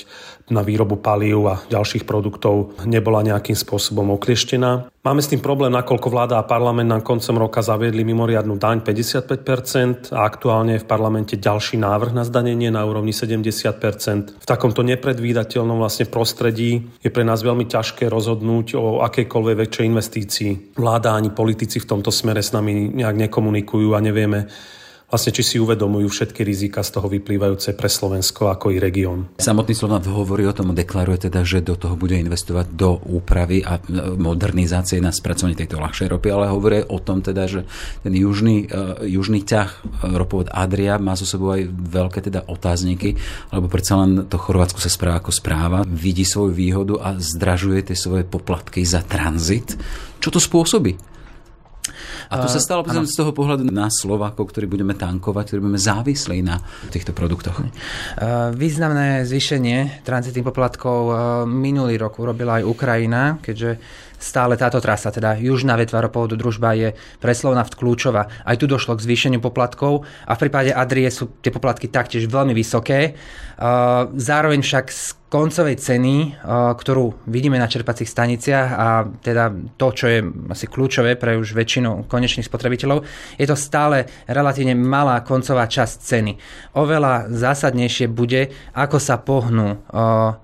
na 0.50 0.62
výrobu 0.62 0.98
palív 0.98 1.46
a 1.46 1.54
ďalších 1.70 2.06
produktov 2.06 2.74
nebola 2.82 3.22
nejakým 3.22 3.54
spôsobom 3.54 4.14
oklieštená. 4.18 4.90
Máme 5.06 5.22
s 5.22 5.30
tým 5.30 5.38
problém, 5.38 5.70
nakoľko 5.70 6.10
vláda 6.10 6.34
a 6.34 6.42
parlament 6.42 6.90
nám 6.90 7.06
koncom 7.06 7.46
roka 7.46 7.62
zaviedli 7.62 8.02
mimoriadnu 8.02 8.58
daň 8.58 8.82
55% 8.82 10.10
a 10.10 10.26
aktuálne 10.26 10.74
je 10.74 10.82
v 10.82 10.90
parlamente 10.90 11.38
ďalší 11.38 11.78
návrh 11.78 12.10
na 12.10 12.26
zdanenie 12.26 12.74
na 12.74 12.82
úrovni 12.82 13.14
70%. 13.14 14.42
V 14.42 14.46
takomto 14.50 14.82
nepredvídateľnom 14.82 15.78
vlastne 15.78 16.10
prostredí 16.10 16.90
je 16.98 17.14
pre 17.14 17.22
nás 17.22 17.46
veľmi 17.46 17.70
ťažké 17.70 18.10
rozhodnúť 18.10 18.74
o 18.74 19.06
akejkoľvek 19.06 19.56
väčšej 19.62 19.84
investícii. 19.86 20.50
Vláda 20.74 21.14
ani 21.14 21.30
politici 21.30 21.78
v 21.78 21.86
tomto 21.86 22.10
smere 22.10 22.42
s 22.42 22.50
nami 22.50 22.90
nejak 22.98 23.30
nekomunikujú 23.30 23.94
a 23.94 24.02
nevieme, 24.02 24.50
vlastne 25.06 25.30
či 25.30 25.42
si 25.46 25.56
uvedomujú 25.62 26.10
všetky 26.10 26.42
rizika 26.42 26.82
z 26.82 26.98
toho 26.98 27.06
vyplývajúce 27.06 27.78
pre 27.78 27.86
Slovensko 27.86 28.50
ako 28.50 28.74
i 28.74 28.82
región. 28.82 29.30
Samotný 29.38 29.74
Slovnaft 29.78 30.10
hovorí 30.10 30.42
o 30.50 30.54
tom, 30.54 30.74
deklaruje 30.74 31.30
teda, 31.30 31.46
že 31.46 31.62
do 31.62 31.78
toho 31.78 31.94
bude 31.94 32.18
investovať 32.18 32.74
do 32.74 32.98
úpravy 33.06 33.62
a 33.62 33.78
modernizácie 34.18 34.98
na 34.98 35.14
spracovanie 35.14 35.54
tejto 35.54 35.78
ľahšej 35.78 36.10
ropy, 36.10 36.28
ale 36.34 36.50
hovorí 36.50 36.82
o 36.82 36.98
tom 36.98 37.22
teda, 37.22 37.46
že 37.46 37.60
ten 38.02 38.14
južný, 38.18 38.66
uh, 38.66 38.98
južný 39.06 39.46
ťah 39.46 39.70
e, 39.70 39.78
ropovod 40.18 40.50
Adria 40.50 40.98
má 40.98 41.14
so 41.14 41.22
sebou 41.22 41.54
aj 41.54 41.70
veľké 41.70 42.26
teda 42.26 42.50
otázniky, 42.50 43.14
lebo 43.54 43.70
predsa 43.70 43.94
len 44.02 44.26
to 44.26 44.36
Chorvátsko 44.36 44.82
sa 44.82 44.90
správa 44.90 45.22
ako 45.22 45.30
správa, 45.30 45.78
vidí 45.86 46.26
svoju 46.26 46.50
výhodu 46.50 46.94
a 46.98 47.14
zdražuje 47.14 47.92
tie 47.92 47.96
svoje 47.96 48.26
poplatky 48.26 48.82
za 48.82 49.06
tranzit. 49.06 49.78
Čo 50.18 50.34
to 50.34 50.40
spôsobí? 50.42 51.15
A 52.30 52.42
to 52.42 52.50
sa 52.50 52.58
stalo 52.58 52.82
uh, 52.82 53.06
z 53.06 53.14
toho 53.14 53.30
pohľadu 53.30 53.66
na 53.70 53.86
Slovákov, 53.88 54.50
ktorí 54.50 54.66
budeme 54.66 54.98
tankovať, 54.98 55.44
ktorí 55.52 55.60
budeme 55.62 55.82
závislí 55.82 56.42
na 56.42 56.58
týchto 56.90 57.14
produktoch. 57.14 57.62
Významné 58.56 59.22
zvýšenie 59.24 60.02
tranzitných 60.02 60.46
poplatkov 60.46 61.14
minulý 61.46 61.96
rok 61.96 62.18
urobila 62.18 62.58
aj 62.58 62.64
Ukrajina, 62.66 63.38
keďže 63.38 63.78
stále 64.16 64.56
táto 64.56 64.80
trasa, 64.80 65.12
teda 65.12 65.36
južná 65.36 65.76
vetva 65.76 66.00
ropovodu 66.00 66.40
družba 66.40 66.72
je 66.72 66.88
pre 67.20 67.36
Slovnaft 67.36 67.76
kľúčová. 67.76 68.26
Aj 68.48 68.56
tu 68.56 68.64
došlo 68.64 68.96
k 68.96 69.04
zvýšeniu 69.04 69.44
poplatkov 69.44 70.08
a 70.24 70.32
v 70.32 70.40
prípade 70.40 70.72
Adrie 70.72 71.12
sú 71.12 71.36
tie 71.44 71.52
poplatky 71.52 71.92
taktiež 71.92 72.24
veľmi 72.26 72.56
vysoké. 72.56 73.12
Zároveň 74.16 74.64
však 74.64 74.86
koncovej 75.36 75.76
ceny, 75.76 76.40
ktorú 76.48 77.28
vidíme 77.28 77.60
na 77.60 77.68
čerpacích 77.68 78.08
staniciach 78.08 78.68
a 78.72 79.04
teda 79.20 79.52
to, 79.76 79.92
čo 79.92 80.08
je 80.08 80.24
asi 80.48 80.64
kľúčové 80.64 81.20
pre 81.20 81.36
už 81.36 81.52
väčšinu 81.52 82.08
konečných 82.08 82.48
spotrebiteľov, 82.48 83.04
je 83.36 83.44
to 83.44 83.52
stále 83.52 84.08
relatívne 84.24 84.72
malá 84.72 85.20
koncová 85.20 85.68
časť 85.68 85.96
ceny. 86.00 86.32
Oveľa 86.72 87.28
zásadnejšie 87.28 88.08
bude, 88.08 88.48
ako 88.72 88.96
sa 88.96 89.20
pohnú 89.20 89.84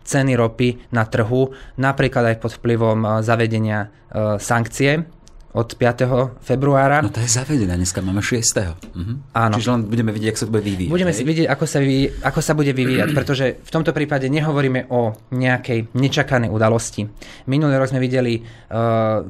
ceny 0.04 0.36
ropy 0.36 0.92
na 0.92 1.08
trhu, 1.08 1.56
napríklad 1.80 2.36
aj 2.36 2.36
pod 2.44 2.52
vplyvom 2.60 3.24
zavedenia 3.24 3.88
sankcie 4.36 5.08
od 5.52 5.68
5. 5.76 6.40
februára. 6.40 7.04
No 7.04 7.12
to 7.12 7.20
je 7.20 7.28
zavedené, 7.28 7.76
dneska 7.76 8.00
máme 8.00 8.24
6. 8.24 8.72
Mhm. 8.96 9.36
Áno. 9.36 9.54
Čiže 9.60 9.68
len 9.76 9.82
budeme 9.84 10.10
vidieť, 10.16 10.32
ako 10.32 10.40
sa 10.40 10.46
to 10.48 10.52
bude 10.56 10.64
vyvíjať. 10.64 10.92
Budeme 10.92 11.12
si 11.12 11.24
vidieť, 11.28 11.46
ako 11.52 11.64
sa, 11.68 11.78
vyvíj, 11.84 12.04
ako 12.24 12.40
sa 12.40 12.52
bude 12.56 12.72
vyvíjať, 12.72 13.08
pretože 13.18 13.46
v 13.60 13.70
tomto 13.70 13.92
prípade 13.92 14.32
nehovoríme 14.32 14.88
o 14.88 15.12
nejakej 15.36 15.92
nečakanej 15.92 16.48
udalosti. 16.48 17.04
Minulý 17.44 17.76
rok 17.76 17.92
sme 17.92 18.00
videli 18.00 18.40
uh, 18.40 19.20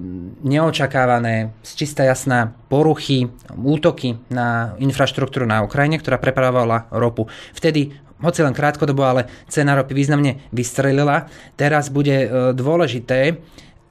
neočakávané, 0.47 1.59
čistá 1.67 2.07
jasná 2.07 2.55
poruchy, 2.71 3.27
útoky 3.59 4.15
na 4.31 4.79
infraštruktúru 4.79 5.43
na 5.43 5.67
Ukrajine, 5.67 5.99
ktorá 5.99 6.23
prepravovala 6.23 6.87
ropu. 6.95 7.27
Vtedy 7.51 7.99
hoci 8.23 8.47
len 8.47 8.55
krátkodobo, 8.55 9.03
ale 9.03 9.27
cena 9.51 9.75
ropy 9.75 9.99
významne 9.99 10.47
vystrelila. 10.55 11.27
Teraz 11.59 11.91
bude 11.91 12.15
uh, 12.15 12.29
dôležité 12.55 13.43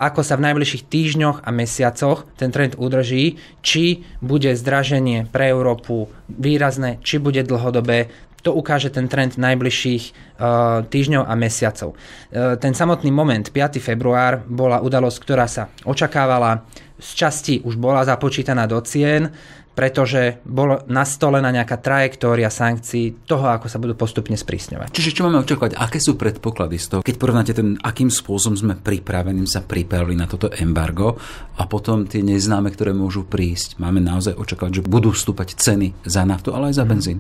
ako 0.02 0.26
sa 0.26 0.34
v 0.34 0.50
najbližších 0.50 0.90
týždňoch 0.90 1.46
a 1.46 1.50
mesiacoch 1.54 2.26
ten 2.34 2.50
trend 2.50 2.74
udrží, 2.82 3.38
či 3.62 4.02
bude 4.18 4.58
zdraženie 4.58 5.30
pre 5.30 5.54
Európu 5.54 6.10
výrazné, 6.26 6.98
či 7.06 7.22
bude 7.22 7.46
dlhodobé, 7.46 8.10
to 8.42 8.58
ukáže 8.58 8.90
ten 8.90 9.06
trend 9.06 9.38
najbližších 9.38 10.04
uh, 10.10 10.82
týždňov 10.90 11.24
a 11.30 11.34
mesiacov. 11.38 11.94
Uh, 11.94 12.58
ten 12.58 12.74
samotný 12.74 13.14
moment, 13.14 13.46
5. 13.46 13.78
február, 13.78 14.42
bola 14.50 14.82
udalosť, 14.82 15.18
ktorá 15.22 15.46
sa 15.46 15.70
očakávala, 15.86 16.66
z 17.02 17.10
časti 17.18 17.56
už 17.62 17.78
bola 17.82 18.06
započítaná 18.06 18.70
do 18.70 18.82
cien, 18.82 19.30
pretože 19.72 20.44
bolo 20.44 20.84
nastolená 20.92 21.48
nejaká 21.50 21.80
trajektória 21.80 22.52
sankcií 22.52 23.24
toho, 23.24 23.48
ako 23.48 23.72
sa 23.72 23.80
budú 23.80 23.96
postupne 23.96 24.36
sprísňovať. 24.36 24.92
Čiže 24.92 25.16
čo 25.16 25.24
máme 25.26 25.40
očakávať? 25.42 25.80
Aké 25.80 26.04
sú 26.04 26.20
predpoklady 26.20 26.76
z 26.76 26.86
toho? 26.88 27.02
Keď 27.02 27.16
porovnáte 27.16 27.56
ten, 27.56 27.80
akým 27.80 28.12
spôsobom 28.12 28.60
sme 28.60 28.76
pripravení, 28.76 29.48
sa 29.48 29.64
pripravili 29.64 30.20
na 30.20 30.28
toto 30.28 30.52
embargo 30.52 31.16
a 31.56 31.64
potom 31.66 32.04
tie 32.04 32.20
neznáme, 32.20 32.68
ktoré 32.76 32.92
môžu 32.92 33.24
prísť. 33.24 33.80
Máme 33.80 34.04
naozaj 34.04 34.36
očakávať, 34.36 34.84
že 34.84 34.88
budú 34.88 35.16
vstúpať 35.16 35.56
ceny 35.56 35.96
za 36.04 36.28
naftu, 36.28 36.52
ale 36.52 36.76
aj 36.76 36.84
za 36.84 36.86
mhm. 36.86 36.92
benzín. 36.92 37.20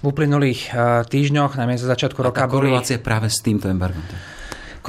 V 0.00 0.16
uplynulých 0.16 0.72
uh, 0.72 1.04
týždňoch, 1.04 1.60
najmä 1.60 1.76
za 1.76 1.84
začiatku 1.84 2.24
roka... 2.24 2.40
A 2.40 2.48
korelácia 2.48 2.96
boli... 2.96 3.04
práve 3.04 3.28
s 3.28 3.44
týmto 3.44 3.68
embargom. 3.68 4.00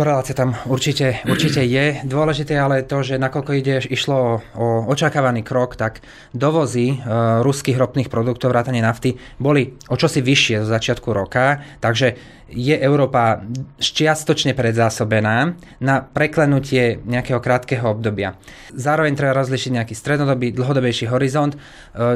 Korelácia 0.01 0.34
tam 0.34 0.58
určite, 0.65 1.22
určite 1.29 1.62
je. 1.62 2.01
Dôležité 2.10 2.58
ale 2.58 2.81
to, 2.81 3.05
že 3.05 3.22
nakoľko 3.22 3.51
ide, 3.53 3.86
išlo 3.86 4.41
o 4.58 4.89
očakávaný 4.89 5.46
krok, 5.46 5.77
tak 5.77 6.01
dovozy 6.34 6.98
e, 6.98 7.05
ruských 7.46 7.77
ropných 7.77 8.10
produktov, 8.10 8.50
vrátane 8.50 8.81
nafty, 8.81 9.13
boli 9.38 9.77
o 9.93 9.96
čosi 10.01 10.25
vyššie 10.25 10.65
zo 10.65 10.74
začiatku 10.74 11.05
roka, 11.13 11.62
takže 11.86 12.17
je 12.51 12.75
Európa 12.75 13.39
čiastočne 13.79 14.51
predzásobená 14.51 15.55
na 15.79 15.96
preklenutie 16.03 17.00
nejakého 17.08 17.39
krátkeho 17.39 17.96
obdobia. 17.96 18.36
Zároveň 18.75 19.15
treba 19.15 19.31
rozlišiť 19.39 19.72
nejaký 19.72 19.96
strednodobý, 19.96 20.51
dlhodobejší 20.51 21.08
horizont. 21.08 21.55
E, 21.55 21.60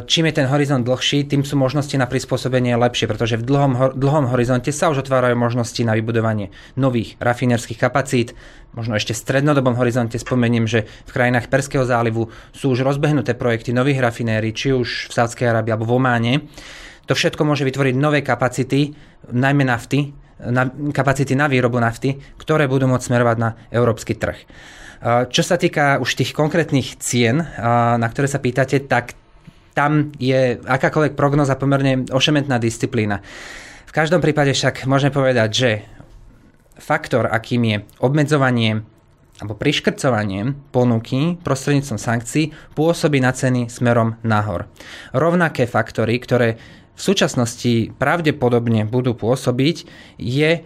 čím 0.03 0.27
je 0.29 0.43
ten 0.43 0.47
horizont 0.51 0.83
dlhší, 0.83 1.25
tým 1.25 1.47
sú 1.47 1.55
možnosti 1.55 1.95
na 1.95 2.05
prispôsobenie 2.05 2.75
lepšie, 2.75 3.07
pretože 3.07 3.39
v 3.39 3.47
dlhom, 3.47 3.95
dlhom 3.95 4.25
horizonte 4.29 4.69
sa 4.75 4.91
už 4.91 5.07
otvárajú 5.07 5.39
možnosti 5.39 5.79
na 5.87 5.95
vybudovanie 5.95 6.51
nových 6.75 7.15
rafinerských 7.23 7.74
kapacít. 7.79 8.35
Možno 8.75 8.99
ešte 8.99 9.15
v 9.15 9.23
strednodobom 9.23 9.79
horizonte 9.79 10.19
spomeniem, 10.19 10.67
že 10.67 10.83
v 11.07 11.11
krajinách 11.15 11.47
Perského 11.47 11.87
zálivu 11.87 12.27
sú 12.51 12.75
už 12.75 12.83
rozbehnuté 12.83 13.31
projekty 13.35 13.71
nových 13.71 14.03
rafinérií, 14.03 14.51
či 14.51 14.75
už 14.75 15.07
v 15.07 15.15
Sádskej 15.15 15.47
Arábii 15.47 15.71
alebo 15.71 15.87
v 15.87 15.95
Ománe. 15.95 16.33
To 17.07 17.15
všetko 17.15 17.47
môže 17.47 17.63
vytvoriť 17.63 17.95
nové 17.95 18.19
kapacity, 18.19 18.91
najmä 19.31 19.63
nafty, 19.63 20.11
na, 20.43 20.67
kapacity 20.91 21.37
na 21.37 21.47
výrobu 21.47 21.79
nafty, 21.79 22.19
ktoré 22.35 22.67
budú 22.67 22.91
môcť 22.91 23.07
smerovať 23.07 23.37
na 23.39 23.55
európsky 23.71 24.19
trh. 24.19 24.43
Čo 25.05 25.43
sa 25.45 25.55
týka 25.55 26.01
už 26.01 26.17
tých 26.17 26.33
konkrétnych 26.33 26.97
cien, 26.97 27.45
na 27.61 28.07
ktoré 28.09 28.25
sa 28.25 28.41
pýtate, 28.41 28.83
tak 28.89 29.13
tam 29.77 30.11
je 30.17 30.57
akákoľvek 30.59 31.13
prognoza 31.13 31.55
pomerne 31.59 32.09
ošemetná 32.09 32.57
disciplína 32.57 33.21
každom 33.95 34.19
prípade 34.19 34.51
však 34.51 34.83
môžeme 34.91 35.15
povedať, 35.15 35.49
že 35.55 35.69
faktor, 36.79 37.27
akým 37.31 37.61
je 37.65 37.77
obmedzovanie 37.99 38.83
alebo 39.43 39.51
priškrcovanie 39.59 40.55
ponuky 40.71 41.35
prostredníctvom 41.43 41.99
sankcií 41.99 42.55
pôsobí 42.71 43.19
na 43.19 43.35
ceny 43.35 43.67
smerom 43.67 44.15
nahor. 44.23 44.71
Rovnaké 45.11 45.67
faktory, 45.67 46.15
ktoré 46.23 46.55
v 46.95 47.01
súčasnosti 47.03 47.91
pravdepodobne 47.99 48.87
budú 48.87 49.11
pôsobiť, 49.11 49.83
je 50.15 50.63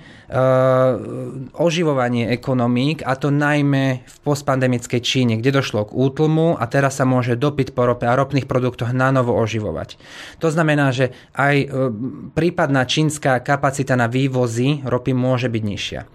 oživovanie 1.57 2.29
ekonomík, 2.29 3.01
a 3.01 3.17
to 3.17 3.33
najmä 3.33 4.05
v 4.05 4.17
postpandemickej 4.21 5.01
Číne, 5.01 5.33
kde 5.41 5.57
došlo 5.57 5.89
k 5.89 5.95
útlmu 5.97 6.53
a 6.53 6.69
teraz 6.69 7.01
sa 7.01 7.05
môže 7.09 7.33
dopyt 7.33 7.73
po 7.73 7.89
rope 7.89 8.05
a 8.05 8.13
ropných 8.13 8.45
produktoch 8.45 8.93
na 8.93 9.09
novo 9.09 9.33
oživovať. 9.33 9.97
To 10.37 10.53
znamená, 10.53 10.93
že 10.93 11.17
aj 11.33 11.55
e, 11.57 11.67
prípadná 12.37 12.85
čínska 12.85 13.41
kapacita 13.41 13.97
na 13.97 14.05
vývozy 14.05 14.85
ropy 14.85 15.17
môže 15.17 15.49
byť 15.49 15.63
nižšia. 15.65 16.01
E, 16.05 16.07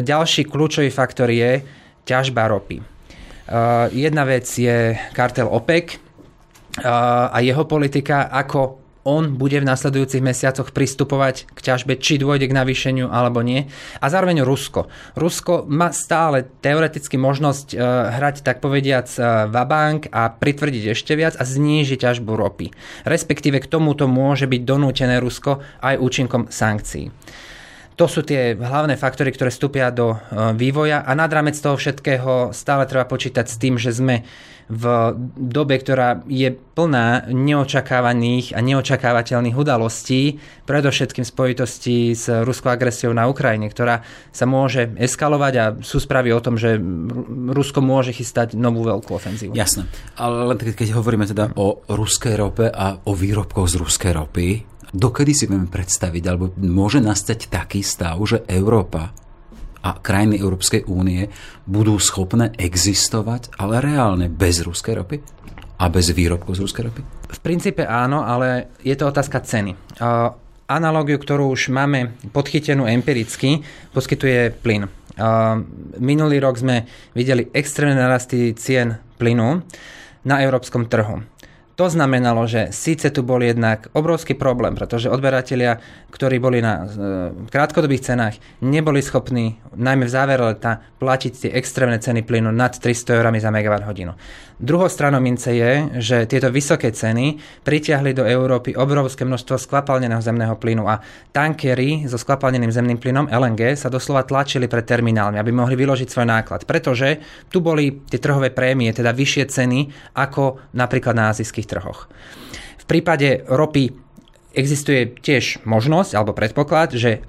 ďalší 0.00 0.48
kľúčový 0.48 0.88
faktor 0.88 1.28
je 1.28 1.60
ťažba 2.08 2.48
ropy. 2.48 2.80
Jedna 3.96 4.28
vec 4.28 4.44
je 4.44 4.92
kartel 5.16 5.48
OPEC 5.48 5.96
a 6.84 7.36
jeho 7.40 7.64
politika, 7.64 8.28
ako 8.28 8.87
on 9.08 9.40
bude 9.40 9.56
v 9.56 9.64
nasledujúcich 9.64 10.20
mesiacoch 10.20 10.76
pristupovať 10.76 11.48
k 11.48 11.58
ťažbe, 11.64 11.96
či 11.96 12.20
dôjde 12.20 12.44
k 12.44 12.52
navýšeniu 12.52 13.08
alebo 13.08 13.40
nie. 13.40 13.64
A 14.04 14.12
zároveň 14.12 14.44
Rusko. 14.44 14.92
Rusko 15.16 15.64
má 15.64 15.88
stále 15.96 16.44
teoreticky 16.60 17.16
možnosť 17.16 17.72
hrať, 18.20 18.44
tak 18.44 18.60
povediac, 18.60 19.08
vabank 19.48 20.12
a 20.12 20.28
pritvrdiť 20.28 20.92
ešte 20.92 21.16
viac 21.16 21.40
a 21.40 21.48
znížiť 21.48 22.04
ťažbu 22.04 22.36
ropy. 22.36 22.68
Respektíve 23.08 23.64
k 23.64 23.70
tomuto 23.72 24.04
môže 24.04 24.44
byť 24.44 24.60
donútené 24.68 25.16
Rusko 25.24 25.64
aj 25.80 25.96
účinkom 25.96 26.52
sankcií. 26.52 27.08
To 27.98 28.06
sú 28.06 28.22
tie 28.22 28.54
hlavné 28.54 28.94
faktory, 28.94 29.34
ktoré 29.34 29.50
vstúpia 29.50 29.90
do 29.90 30.14
e, 30.14 30.18
vývoja 30.54 31.02
a 31.02 31.18
nad 31.18 31.26
rámec 31.26 31.58
toho 31.58 31.74
všetkého 31.74 32.54
stále 32.54 32.86
treba 32.86 33.10
počítať 33.10 33.42
s 33.50 33.58
tým, 33.58 33.74
že 33.74 33.90
sme 33.90 34.22
v 34.68 35.16
dobe, 35.34 35.80
ktorá 35.80 36.22
je 36.28 36.52
plná 36.52 37.32
neočakávaných 37.32 38.52
a 38.52 38.60
neočakávateľných 38.60 39.56
udalostí, 39.56 40.36
predovšetkým 40.68 41.24
spojitosti 41.24 42.12
s 42.12 42.28
ruskou 42.44 42.68
agresiou 42.68 43.16
na 43.16 43.26
Ukrajine, 43.32 43.72
ktorá 43.72 44.04
sa 44.28 44.44
môže 44.44 44.92
eskalovať 45.00 45.54
a 45.56 45.64
sú 45.80 45.98
správy 45.98 46.36
o 46.36 46.44
tom, 46.44 46.60
že 46.60 46.76
Rusko 47.48 47.80
môže 47.80 48.12
chystať 48.12 48.52
novú 48.54 48.84
veľkú 48.84 49.08
ofenzívu. 49.16 49.56
Jasné, 49.56 49.88
ale 50.20 50.52
keď 50.54 50.94
hovoríme 50.94 51.24
teda 51.24 51.56
o 51.56 51.80
ruskej 51.88 52.36
rope 52.36 52.68
a 52.68 53.00
o 53.08 53.12
výrobkoch 53.16 53.72
z 53.72 53.80
ruskej 53.80 54.12
ropy, 54.12 54.77
Dokedy 54.88 55.36
si 55.36 55.44
vieme 55.44 55.68
predstaviť, 55.68 56.22
alebo 56.24 56.48
môže 56.64 57.04
nastať 57.04 57.52
taký 57.52 57.84
stav, 57.84 58.16
že 58.24 58.40
Európa 58.48 59.12
a 59.84 59.90
krajiny 59.94 60.40
Európskej 60.40 60.88
únie 60.88 61.28
budú 61.68 62.00
schopné 62.00 62.50
existovať, 62.56 63.52
ale 63.60 63.84
reálne 63.84 64.26
bez 64.32 64.64
ruskej 64.64 64.94
ropy? 64.98 65.16
A 65.78 65.86
bez 65.86 66.10
výrobkov 66.10 66.58
z 66.58 66.62
ruskej 66.66 66.84
ropy? 66.90 67.00
V 67.28 67.40
princípe 67.44 67.86
áno, 67.86 68.26
ale 68.26 68.74
je 68.82 68.96
to 68.98 69.06
otázka 69.06 69.44
ceny. 69.44 69.78
Uh, 70.00 70.34
analógiu, 70.66 71.20
ktorú 71.20 71.54
už 71.54 71.70
máme 71.70 72.18
podchytenú 72.34 72.88
empiricky, 72.90 73.62
poskytuje 73.94 74.50
plyn. 74.58 74.90
Uh, 75.14 75.62
minulý 76.02 76.42
rok 76.42 76.58
sme 76.58 76.88
videli 77.14 77.46
extrémne 77.54 77.94
narasty 77.94 78.58
cien 78.58 78.98
plynu 79.22 79.62
na 80.26 80.42
európskom 80.42 80.90
trhu. 80.90 81.22
To 81.78 81.86
znamenalo, 81.86 82.42
že 82.50 82.74
síce 82.74 83.06
tu 83.14 83.22
bol 83.22 83.38
jednak 83.38 83.86
obrovský 83.94 84.34
problém, 84.34 84.74
pretože 84.74 85.06
odberatelia, 85.06 85.78
ktorí 86.10 86.42
boli 86.42 86.58
na 86.58 86.82
e, 86.82 86.86
krátkodobých 87.46 88.02
cenách, 88.02 88.34
neboli 88.66 88.98
schopní, 88.98 89.62
najmä 89.78 90.10
v 90.10 90.10
závere 90.10 90.42
leta, 90.42 90.82
platiť 90.98 91.32
tie 91.38 91.50
extrémne 91.54 92.02
ceny 92.02 92.26
plynu 92.26 92.50
nad 92.50 92.74
300 92.74 93.22
eurami 93.22 93.38
za 93.38 93.54
megawatt 93.54 93.86
hodinu. 93.86 94.18
Druhou 94.58 94.90
stranou 94.90 95.22
mince 95.22 95.54
je, 95.54 96.02
že 96.02 96.26
tieto 96.26 96.50
vysoké 96.50 96.90
ceny 96.90 97.38
pritiahli 97.62 98.10
do 98.10 98.26
Európy 98.26 98.74
obrovské 98.74 99.22
množstvo 99.22 99.54
skvapalneného 99.54 100.18
zemného 100.18 100.58
plynu 100.58 100.82
a 100.90 100.98
tankery 101.30 102.10
so 102.10 102.18
skvapalneným 102.18 102.74
zemným 102.74 102.98
plynom 102.98 103.30
LNG 103.30 103.78
sa 103.78 103.86
doslova 103.86 104.26
tlačili 104.26 104.66
pred 104.66 104.82
terminálmi, 104.82 105.38
aby 105.38 105.54
mohli 105.54 105.78
vyložiť 105.78 106.10
svoj 106.10 106.26
náklad, 106.26 106.66
pretože 106.66 107.22
tu 107.46 107.62
boli 107.62 108.02
tie 108.10 108.18
trhové 108.18 108.50
prémie, 108.50 108.90
teda 108.90 109.14
vyššie 109.14 109.44
ceny 109.46 109.78
ako 110.18 110.74
napríklad 110.74 111.14
na 111.14 111.30
azijských 111.30 111.67
trhoch. 111.68 112.08
V 112.80 112.84
prípade 112.88 113.44
ropy 113.44 113.92
existuje 114.56 115.12
tiež 115.20 115.62
možnosť 115.68 116.16
alebo 116.16 116.32
predpoklad, 116.32 116.96
že 116.96 117.20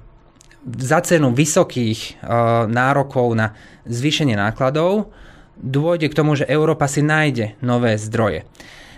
za 0.64 1.00
cenu 1.04 1.32
vysokých 1.32 2.20
uh, 2.20 2.64
nárokov 2.68 3.32
na 3.32 3.56
zvýšenie 3.84 4.36
nákladov 4.36 5.12
dôjde 5.60 6.08
k 6.08 6.16
tomu, 6.16 6.36
že 6.36 6.48
Európa 6.48 6.88
si 6.88 7.04
nájde 7.04 7.60
nové 7.60 8.00
zdroje. 8.00 8.48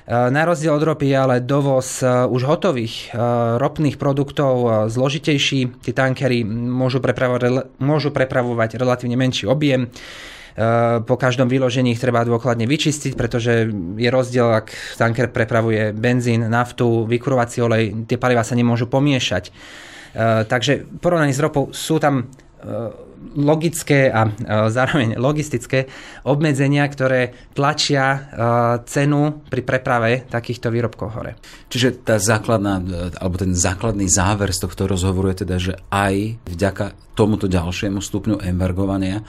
E, 0.02 0.30
na 0.30 0.42
rozdiel 0.46 0.74
od 0.74 0.82
ropy 0.82 1.10
je 1.10 1.16
ale 1.18 1.36
dovoz 1.42 2.02
e, 2.02 2.06
už 2.06 2.42
hotových 2.46 3.10
e, 3.10 3.18
ropných 3.58 3.98
produktov 3.98 4.86
zložitejší. 4.90 5.82
Tie 5.82 5.94
tankery 5.94 6.42
môžu 6.46 7.02
môžu 7.78 8.10
prepravovať 8.10 8.78
relatívne 8.78 9.18
menší 9.18 9.46
objem. 9.46 9.90
Po 11.02 11.16
každom 11.16 11.48
vyložení 11.48 11.96
ich 11.96 12.02
treba 12.02 12.28
dôkladne 12.28 12.68
vyčistiť, 12.68 13.16
pretože 13.16 13.72
je 13.96 14.08
rozdiel, 14.12 14.52
ak 14.52 14.98
tanker 15.00 15.32
prepravuje 15.32 15.96
benzín, 15.96 16.44
naftu, 16.44 17.08
vykurovací 17.08 17.64
olej, 17.64 18.04
tie 18.04 18.20
paliva 18.20 18.44
sa 18.44 18.52
nemôžu 18.52 18.84
pomiešať. 18.84 19.48
Takže 20.48 20.72
v 20.84 20.98
porovnaní 21.00 21.32
s 21.32 21.40
ropou 21.40 21.72
sú 21.72 21.96
tam 21.96 22.28
logické 23.36 24.12
a 24.12 24.28
zároveň 24.68 25.16
logistické 25.16 25.88
obmedzenia, 26.26 26.84
ktoré 26.86 27.52
tlačia 27.56 28.28
cenu 28.84 29.42
pri 29.48 29.62
preprave 29.62 30.26
takýchto 30.28 30.68
výrobkov 30.68 31.08
hore. 31.14 31.32
Čiže 31.72 32.04
tá 32.04 32.16
základná, 32.20 32.82
alebo 33.18 33.36
ten 33.40 33.56
základný 33.56 34.06
záver 34.10 34.52
z 34.52 34.68
tohto 34.68 34.90
rozhovoru 34.90 35.32
je 35.32 35.40
teda, 35.46 35.56
že 35.58 35.74
aj 35.88 36.42
vďaka 36.48 36.86
tomuto 37.12 37.48
ďalšiemu 37.48 38.00
stupňu 38.00 38.40
embargovania 38.40 39.20
e, 39.20 39.24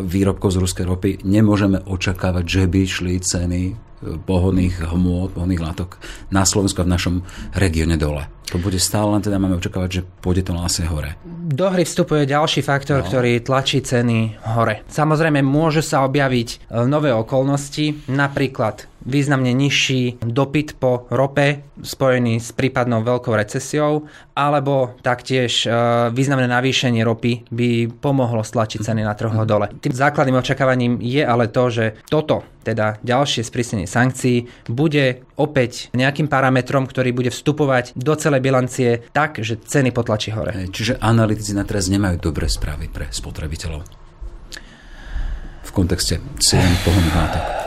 výrobkov 0.00 0.56
z 0.56 0.60
ruskej 0.60 0.84
ropy 0.88 1.10
nemôžeme 1.24 1.84
očakávať, 1.84 2.44
že 2.48 2.62
by 2.64 2.80
šli 2.88 3.14
ceny 3.20 3.62
pohodných 4.00 4.92
hmôt, 4.92 5.32
pohodných 5.32 5.62
látok 5.62 5.96
na 6.28 6.44
Slovensku 6.44 6.82
a 6.82 6.86
v 6.86 6.92
našom 6.92 7.14
regióne 7.56 7.96
dole. 7.96 8.28
To 8.54 8.62
bude 8.62 8.78
stále 8.78 9.10
len 9.10 9.22
teda 9.26 9.42
máme 9.42 9.58
očakávať, 9.58 9.90
že 9.90 10.02
pôjde 10.22 10.46
to 10.46 10.52
vlastne 10.54 10.86
hore. 10.86 11.18
Do 11.26 11.66
hry 11.66 11.82
vstupuje 11.82 12.30
ďalší 12.30 12.62
faktor, 12.62 13.02
no. 13.02 13.06
ktorý 13.10 13.42
tlačí 13.42 13.82
ceny 13.82 14.38
hore. 14.54 14.86
Samozrejme, 14.86 15.42
môže 15.42 15.82
sa 15.82 16.06
objaviť 16.06 16.48
e, 16.70 16.86
nové 16.86 17.10
okolnosti, 17.10 18.06
napríklad 18.06 18.86
významne 19.06 19.54
nižší 19.54 20.18
dopyt 20.20 20.76
po 20.76 21.06
rope 21.14 21.62
spojený 21.80 22.42
s 22.42 22.50
prípadnou 22.50 23.06
veľkou 23.06 23.32
recesiou, 23.32 24.10
alebo 24.34 24.98
taktiež 25.00 25.64
e, 25.64 25.70
významné 26.10 26.50
navýšenie 26.50 27.06
ropy 27.06 27.46
by 27.48 27.70
pomohlo 28.02 28.42
stlačiť 28.42 28.82
ceny 28.82 29.06
na 29.06 29.14
trhu 29.14 29.32
dole. 29.46 29.70
Tým 29.78 29.94
základným 29.94 30.42
očakávaním 30.42 30.98
je 30.98 31.22
ale 31.22 31.46
to, 31.48 31.70
že 31.70 31.84
toto, 32.10 32.42
teda 32.66 32.98
ďalšie 33.06 33.46
sprísnenie 33.46 33.86
sankcií, 33.86 34.50
bude 34.66 35.22
opäť 35.38 35.94
nejakým 35.94 36.26
parametrom, 36.26 36.90
ktorý 36.90 37.14
bude 37.14 37.30
vstupovať 37.30 37.94
do 37.94 38.12
celej 38.18 38.42
bilancie 38.42 39.06
tak, 39.14 39.38
že 39.38 39.62
ceny 39.62 39.94
potlačí 39.94 40.34
hore. 40.34 40.66
Čiže 40.68 40.98
analytici 40.98 41.54
na 41.54 41.62
teraz 41.62 41.86
nemajú 41.86 42.18
dobré 42.18 42.50
správy 42.50 42.90
pre 42.90 43.06
spotrebiteľov 43.08 43.86
v 45.66 45.70
kontexte 45.74 46.22
cien 46.38 46.72
pohonných 46.86 47.16
látok. 47.18 47.65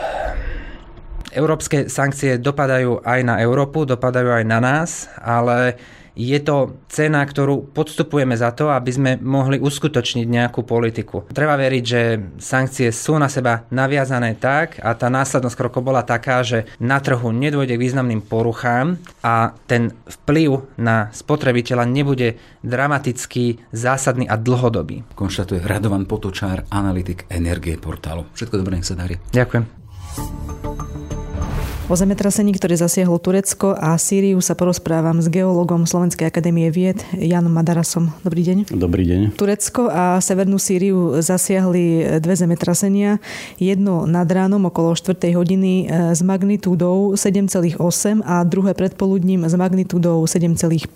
Európske 1.30 1.86
sankcie 1.86 2.38
dopadajú 2.38 3.06
aj 3.06 3.20
na 3.22 3.34
Európu, 3.38 3.86
dopadajú 3.86 4.42
aj 4.42 4.44
na 4.46 4.58
nás, 4.58 5.06
ale 5.18 5.78
je 6.20 6.38
to 6.42 6.76
cena, 6.90 7.22
ktorú 7.22 7.70
podstupujeme 7.72 8.34
za 8.34 8.50
to, 8.52 8.68
aby 8.68 8.90
sme 8.92 9.10
mohli 9.22 9.56
uskutočniť 9.62 10.26
nejakú 10.26 10.66
politiku. 10.66 11.24
Treba 11.30 11.56
veriť, 11.56 11.84
že 11.84 12.00
sankcie 12.36 12.90
sú 12.92 13.16
na 13.16 13.30
seba 13.30 13.64
naviazané 13.72 14.36
tak 14.36 14.82
a 14.82 14.92
tá 14.92 15.08
následnosť 15.08 15.56
krokov 15.56 15.80
bola 15.86 16.04
taká, 16.04 16.42
že 16.42 16.68
na 16.82 17.00
trhu 17.00 17.32
nedôjde 17.32 17.78
k 17.78 17.84
významným 17.88 18.20
poruchám 18.26 19.00
a 19.24 19.56
ten 19.64 19.94
vplyv 20.20 20.76
na 20.76 21.08
spotrebiteľa 21.14 21.88
nebude 21.88 22.36
dramatický, 22.60 23.72
zásadný 23.72 24.28
a 24.28 24.36
dlhodobý. 24.36 25.16
Konštatuje 25.16 25.64
Radovan 25.64 26.04
Potočár, 26.04 26.68
analytik 26.68 27.24
Energie 27.32 27.80
portálu. 27.80 28.28
Všetko 28.36 28.60
dobré, 28.60 28.76
nech 28.76 28.88
sa 28.88 28.98
darí. 28.98 29.16
Ďakujem. 29.32 31.19
O 31.90 31.98
zemetrasení, 31.98 32.54
ktoré 32.54 32.78
zasiahlo 32.78 33.18
Turecko 33.18 33.74
a 33.74 33.98
Sýriu 33.98 34.38
sa 34.38 34.54
porozprávam 34.54 35.18
s 35.18 35.26
geologom 35.26 35.90
Slovenskej 35.90 36.30
akadémie 36.30 36.70
vied 36.70 37.02
Janom 37.18 37.50
Madarasom. 37.50 38.14
Dobrý 38.22 38.46
deň. 38.46 38.70
Dobrý 38.78 39.02
deň. 39.10 39.34
Turecko 39.34 39.90
a 39.90 40.22
Severnú 40.22 40.62
Sýriu 40.62 41.18
zasiahli 41.18 42.14
dve 42.22 42.38
zemetrasenia. 42.38 43.18
Jedno 43.58 44.06
nad 44.06 44.30
ránom 44.30 44.70
okolo 44.70 44.94
4. 44.94 45.34
hodiny 45.34 45.90
e, 45.90 46.14
s 46.14 46.22
magnitúdou 46.22 47.18
7,8 47.18 47.82
a 48.22 48.46
druhé 48.46 48.70
predpoludním 48.78 49.42
s 49.50 49.58
magnitúdou 49.58 50.22
7,5. 50.30 50.86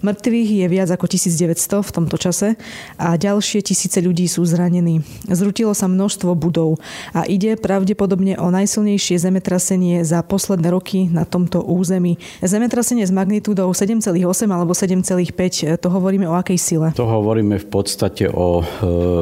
Mŕtvych 0.00 0.48
je 0.48 0.66
viac 0.72 0.88
ako 0.96 1.12
1900 1.12 1.84
v 1.84 1.90
tomto 1.92 2.16
čase 2.16 2.56
a 2.96 3.20
ďalšie 3.20 3.68
tisíce 3.68 4.00
ľudí 4.00 4.24
sú 4.32 4.48
zranení. 4.48 5.04
Zrutilo 5.28 5.76
sa 5.76 5.92
množstvo 5.92 6.32
budov 6.32 6.80
a 7.12 7.28
ide 7.28 7.52
pravdepodobne 7.60 8.40
o 8.40 8.48
najsilnejšie 8.48 9.20
zemetrasenie 9.20 10.00
za 10.00 10.21
posledné 10.22 10.70
roky 10.70 11.10
na 11.10 11.26
tomto 11.28 11.62
území. 11.62 12.16
Zemetrasenie 12.40 13.04
s 13.04 13.12
magnitúdou 13.12 13.70
7,8 13.70 14.18
alebo 14.48 14.72
7,5, 14.72 15.76
to 15.78 15.88
hovoríme 15.90 16.26
o 16.26 16.34
akej 16.38 16.58
sile? 16.58 16.88
To 16.96 17.06
hovoríme 17.06 17.58
v 17.58 17.68
podstate 17.68 18.30
o 18.30 18.62
e, 18.62 18.64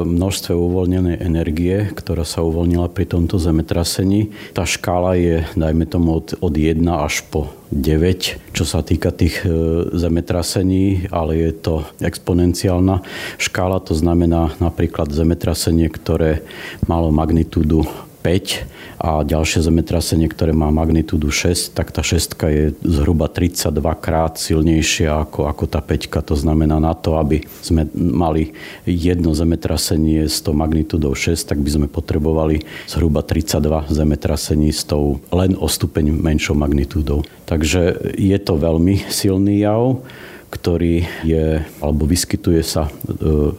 množstve 0.07 0.53
uvoľnenej 0.53 1.21
energie, 1.21 1.91
ktorá 1.93 2.23
sa 2.23 2.45
uvoľnila 2.45 2.93
pri 2.93 3.09
tomto 3.09 3.41
zemetrasení. 3.41 4.31
Tá 4.53 4.69
škála 4.69 5.17
je, 5.17 5.37
dajme 5.57 5.85
tomu, 5.89 6.21
od, 6.21 6.37
od 6.39 6.55
1 6.55 6.81
až 6.87 7.25
po 7.29 7.51
9, 7.71 8.51
čo 8.51 8.65
sa 8.67 8.83
týka 8.83 9.15
tých 9.15 9.47
e, 9.47 9.51
zemetrasení, 9.95 11.07
ale 11.15 11.39
je 11.39 11.51
to 11.55 11.75
exponenciálna 12.03 13.07
škála, 13.39 13.79
to 13.79 13.95
znamená 13.95 14.59
napríklad 14.59 15.15
zemetrasenie, 15.15 15.87
ktoré 15.87 16.43
malo 16.91 17.15
magnitúdu 17.15 17.87
5 18.21 19.01
a 19.01 19.25
ďalšie 19.25 19.65
zemetrasenie, 19.65 20.29
ktoré 20.29 20.53
má 20.53 20.69
magnitúdu 20.69 21.33
6, 21.33 21.73
tak 21.73 21.89
tá 21.89 22.05
6 22.05 22.37
je 22.37 22.77
zhruba 22.85 23.33
32 23.33 23.81
krát 23.97 24.37
silnejšia 24.37 25.25
ako, 25.25 25.49
ako 25.49 25.65
tá 25.65 25.81
5. 25.81 26.21
To 26.29 26.37
znamená 26.37 26.77
na 26.77 26.93
to, 26.93 27.17
aby 27.17 27.41
sme 27.65 27.89
mali 27.97 28.53
jedno 28.85 29.33
zemetrasenie 29.33 30.29
s 30.29 30.45
tou 30.45 30.53
magnitúdou 30.53 31.17
6, 31.17 31.49
tak 31.49 31.65
by 31.65 31.71
sme 31.81 31.87
potrebovali 31.89 32.61
zhruba 32.85 33.25
32 33.25 33.89
zemetrasení 33.89 34.69
s 34.69 34.85
tou 34.85 35.25
len 35.33 35.57
o 35.57 35.65
stupeň 35.65 36.13
menšou 36.13 36.53
magnitúdou. 36.53 37.25
Takže 37.49 38.15
je 38.21 38.39
to 38.39 38.61
veľmi 38.61 39.09
silný 39.09 39.65
jav 39.65 40.05
ktorý 40.51 41.07
je, 41.23 41.63
alebo 41.79 42.11
vyskytuje 42.11 42.61
sa 42.67 42.91
e, 42.91 42.93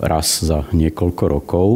raz 0.03 0.43
za 0.43 0.67
niekoľko 0.75 1.23
rokov 1.31 1.67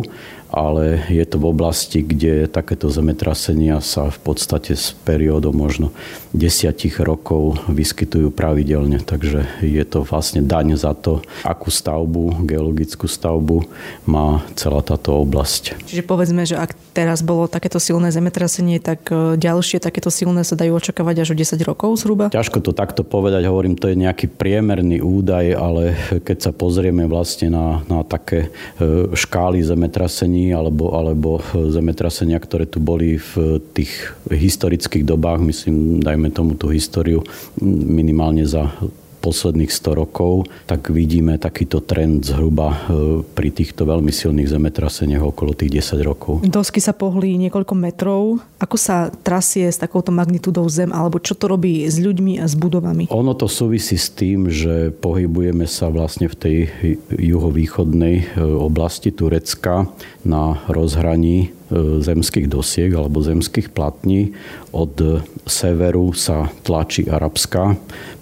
ale 0.56 1.04
je 1.12 1.26
to 1.28 1.36
v 1.36 1.52
oblasti, 1.52 2.00
kde 2.00 2.48
takéto 2.48 2.88
zemetrasenia 2.88 3.84
sa 3.84 4.08
v 4.08 4.20
podstate 4.24 4.80
s 4.80 4.96
periódou 5.04 5.52
možno 5.52 5.92
desiatich 6.32 6.96
rokov 7.04 7.60
vyskytujú 7.68 8.32
pravidelne. 8.32 9.04
Takže 9.04 9.60
je 9.60 9.84
to 9.84 10.08
vlastne 10.08 10.48
daň 10.48 10.80
za 10.80 10.96
to, 10.96 11.20
akú 11.44 11.68
stavbu, 11.68 12.48
geologickú 12.48 13.04
stavbu 13.04 13.68
má 14.08 14.48
celá 14.56 14.80
táto 14.80 15.20
oblasť. 15.20 15.76
Čiže 15.92 16.08
povedzme, 16.08 16.48
že 16.48 16.56
ak 16.56 16.72
teraz 16.96 17.20
bolo 17.20 17.52
takéto 17.52 17.76
silné 17.76 18.16
zemetrasenie, 18.16 18.80
tak 18.80 19.12
e, 19.12 19.36
ďalšie 19.36 19.84
takéto 19.84 20.08
silné 20.08 20.48
sa 20.48 20.56
dajú 20.56 20.80
očakávať 20.80 21.28
až 21.28 21.30
o 21.32 21.36
10 21.36 21.60
rokov 21.68 22.00
zhruba? 22.00 22.32
Ťažko 22.32 22.64
to 22.64 22.72
takto 22.72 23.04
povedať, 23.04 23.44
hovorím, 23.44 23.76
to 23.76 23.92
je 23.92 24.00
nejaký 24.00 24.32
priemerný 24.32 25.04
údaj, 25.04 25.46
ale 25.52 26.00
keď 26.24 26.38
sa 26.40 26.52
pozrieme 26.56 27.04
vlastne 27.12 27.52
na, 27.52 27.84
na 27.92 28.08
také 28.08 28.48
e, 28.80 29.12
škály 29.12 29.60
zemetrasení, 29.60 30.45
alebo, 30.52 30.94
alebo 30.94 31.40
zemetrasenia, 31.54 32.38
ktoré 32.38 32.68
tu 32.68 32.84
boli 32.84 33.18
v 33.18 33.58
tých 33.74 34.14
historických 34.28 35.08
dobách, 35.08 35.42
myslím, 35.42 36.04
dajme 36.04 36.30
tomu 36.30 36.60
tú 36.60 36.70
históriu 36.70 37.24
minimálne 37.64 38.44
za 38.44 38.70
posledných 39.26 39.74
100 39.74 40.02
rokov, 40.06 40.46
tak 40.70 40.94
vidíme 40.94 41.42
takýto 41.42 41.82
trend 41.82 42.22
zhruba 42.22 42.70
e, 42.70 42.78
pri 43.26 43.50
týchto 43.50 43.90
veľmi 43.90 44.14
silných 44.14 44.46
zemetraseniach 44.46 45.26
okolo 45.26 45.58
tých 45.58 45.82
10 45.82 46.06
rokov. 46.06 46.46
Dosky 46.46 46.78
sa 46.78 46.94
pohli 46.94 47.34
niekoľko 47.42 47.74
metrov. 47.74 48.38
Ako 48.62 48.78
sa 48.78 49.10
trasie 49.26 49.66
s 49.66 49.82
takouto 49.82 50.14
magnitúdou 50.14 50.70
zem, 50.70 50.94
alebo 50.94 51.18
čo 51.18 51.34
to 51.34 51.50
robí 51.50 51.90
s 51.90 51.98
ľuďmi 51.98 52.38
a 52.38 52.46
s 52.46 52.54
budovami? 52.54 53.10
Ono 53.10 53.34
to 53.34 53.50
súvisí 53.50 53.98
s 53.98 54.14
tým, 54.14 54.54
že 54.54 54.94
pohybujeme 54.94 55.66
sa 55.66 55.90
vlastne 55.90 56.30
v 56.30 56.38
tej 56.38 56.58
juhovýchodnej 57.10 58.16
e, 58.22 58.26
oblasti 58.46 59.10
Turecka 59.10 59.90
na 60.22 60.62
rozhraní 60.70 61.56
E, 61.66 61.98
zemských 61.98 62.46
dosiek 62.46 62.94
alebo 62.94 63.26
zemských 63.26 63.74
platní. 63.74 64.38
Od 64.70 65.26
severu 65.50 66.14
sa 66.14 66.54
tlačí 66.62 67.10
arabská 67.10 67.74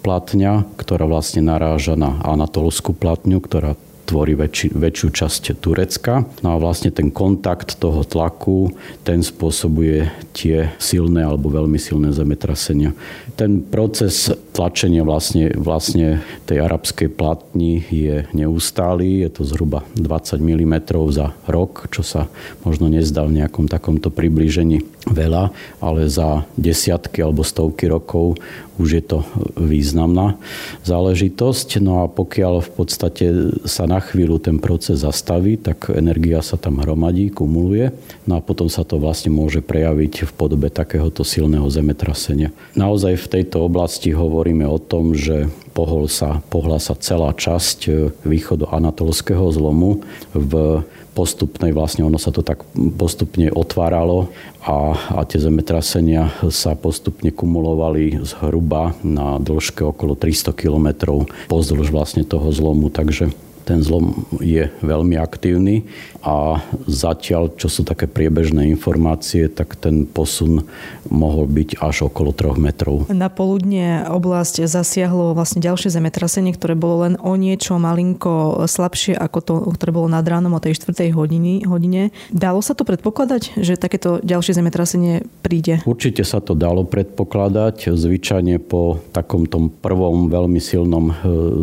platňa, 0.04 0.68
ktorá 0.76 1.08
vlastne 1.08 1.40
naráža 1.40 1.96
na 1.96 2.20
anatolskú 2.20 2.92
platňu, 2.92 3.40
ktorá 3.40 3.80
tvorí 4.14 4.38
väčši, 4.38 4.78
väčšiu 4.78 5.08
časť 5.10 5.58
Turecka. 5.58 6.22
No 6.46 6.54
a 6.54 6.62
vlastne 6.62 6.94
ten 6.94 7.10
kontakt 7.10 7.82
toho 7.82 8.06
tlaku, 8.06 8.70
ten 9.02 9.26
spôsobuje 9.26 10.06
tie 10.30 10.70
silné 10.78 11.26
alebo 11.26 11.50
veľmi 11.50 11.82
silné 11.82 12.14
zemetrasenia. 12.14 12.94
Ten 13.34 13.58
proces 13.58 14.30
tlačenia 14.54 15.02
vlastne, 15.02 15.50
vlastne 15.58 16.22
tej 16.46 16.62
arabskej 16.62 17.10
platni 17.10 17.82
je 17.90 18.22
neustály, 18.30 19.26
je 19.26 19.34
to 19.34 19.42
zhruba 19.42 19.82
20 19.98 20.38
mm 20.38 20.74
za 21.10 21.34
rok, 21.50 21.90
čo 21.90 22.06
sa 22.06 22.30
možno 22.62 22.86
nezdá 22.86 23.26
v 23.26 23.42
nejakom 23.42 23.66
takomto 23.66 24.14
priblížení 24.14 24.86
veľa, 25.10 25.50
ale 25.82 26.06
za 26.06 26.46
desiatky 26.54 27.18
alebo 27.18 27.42
stovky 27.42 27.90
rokov 27.90 28.38
už 28.78 28.88
je 28.98 29.04
to 29.04 29.18
významná 29.54 30.38
záležitosť. 30.82 31.78
No 31.78 32.02
a 32.02 32.10
pokiaľ 32.10 32.62
v 32.62 32.70
podstate 32.74 33.26
sa 33.66 33.86
na 33.86 34.03
chvíľu 34.10 34.36
ten 34.40 34.60
proces 34.60 35.00
zastaví, 35.00 35.56
tak 35.56 35.88
energia 35.92 36.44
sa 36.44 36.60
tam 36.60 36.80
hromadí, 36.80 37.32
kumuluje. 37.32 37.92
No 38.28 38.36
a 38.38 38.44
potom 38.44 38.68
sa 38.68 38.84
to 38.84 39.00
vlastne 39.00 39.32
môže 39.32 39.64
prejaviť 39.64 40.28
v 40.28 40.32
podobe 40.36 40.68
takéhoto 40.68 41.24
silného 41.24 41.66
zemetrasenia. 41.72 42.52
Naozaj 42.76 43.16
v 43.16 43.30
tejto 43.40 43.64
oblasti 43.64 44.12
hovoríme 44.12 44.68
o 44.68 44.76
tom, 44.76 45.16
že 45.16 45.48
pohol 45.74 46.06
sa, 46.06 46.38
pohla 46.52 46.78
sa 46.78 46.94
celá 46.94 47.34
časť 47.34 47.90
východu 48.22 48.70
anatolského 48.70 49.50
zlomu 49.50 50.06
v 50.30 50.84
postupnej, 51.14 51.70
vlastne 51.70 52.02
ono 52.02 52.18
sa 52.18 52.34
to 52.34 52.42
tak 52.42 52.66
postupne 52.74 53.46
otváralo 53.54 54.34
a, 54.66 54.98
a 55.14 55.20
tie 55.22 55.38
zemetrasenia 55.38 56.34
sa 56.50 56.74
postupne 56.74 57.30
kumulovali 57.30 58.18
zhruba 58.26 58.98
na 59.06 59.38
dĺžke 59.38 59.86
okolo 59.86 60.18
300 60.18 60.50
km 60.58 61.22
pozdĺž 61.46 61.94
vlastne 61.94 62.26
toho 62.26 62.50
zlomu, 62.50 62.90
takže 62.90 63.30
ten 63.64 63.80
zlom 63.80 64.28
je 64.38 64.68
veľmi 64.84 65.16
aktívny 65.16 65.88
a 66.24 66.60
zatiaľ, 66.88 67.52
čo 67.56 67.68
sú 67.68 67.84
také 67.84 68.08
priebežné 68.08 68.68
informácie, 68.72 69.48
tak 69.52 69.76
ten 69.76 70.08
posun 70.08 70.64
mohol 71.12 71.44
byť 71.44 71.80
až 71.84 72.08
okolo 72.08 72.32
3 72.32 72.56
metrov. 72.56 73.04
Na 73.12 73.28
poludne 73.28 74.08
oblasť 74.08 74.64
zasiahlo 74.64 75.36
vlastne 75.36 75.60
ďalšie 75.60 75.92
zemetrasenie, 75.92 76.56
ktoré 76.56 76.72
bolo 76.76 77.04
len 77.04 77.14
o 77.20 77.36
niečo 77.36 77.76
malinko 77.76 78.64
slabšie 78.64 79.16
ako 79.16 79.38
to, 79.44 79.54
ktoré 79.76 79.90
bolo 79.92 80.08
nad 80.08 80.24
ránom 80.24 80.56
o 80.56 80.60
tej 80.60 80.80
4. 80.80 81.12
Hodiny, 81.12 81.68
hodine. 81.68 82.08
Dalo 82.32 82.64
sa 82.64 82.72
to 82.72 82.88
predpokladať, 82.88 83.60
že 83.60 83.76
takéto 83.76 84.20
ďalšie 84.24 84.56
zemetrasenie 84.56 85.28
príde? 85.44 85.84
Určite 85.84 86.24
sa 86.24 86.40
to 86.40 86.56
dalo 86.56 86.88
predpokladať. 86.88 87.92
Zvyčajne 87.92 88.60
po 88.64 89.00
takom 89.12 89.44
tom 89.44 89.68
prvom 89.68 90.32
veľmi 90.32 90.58
silnom 90.58 91.12
e, 91.12 91.14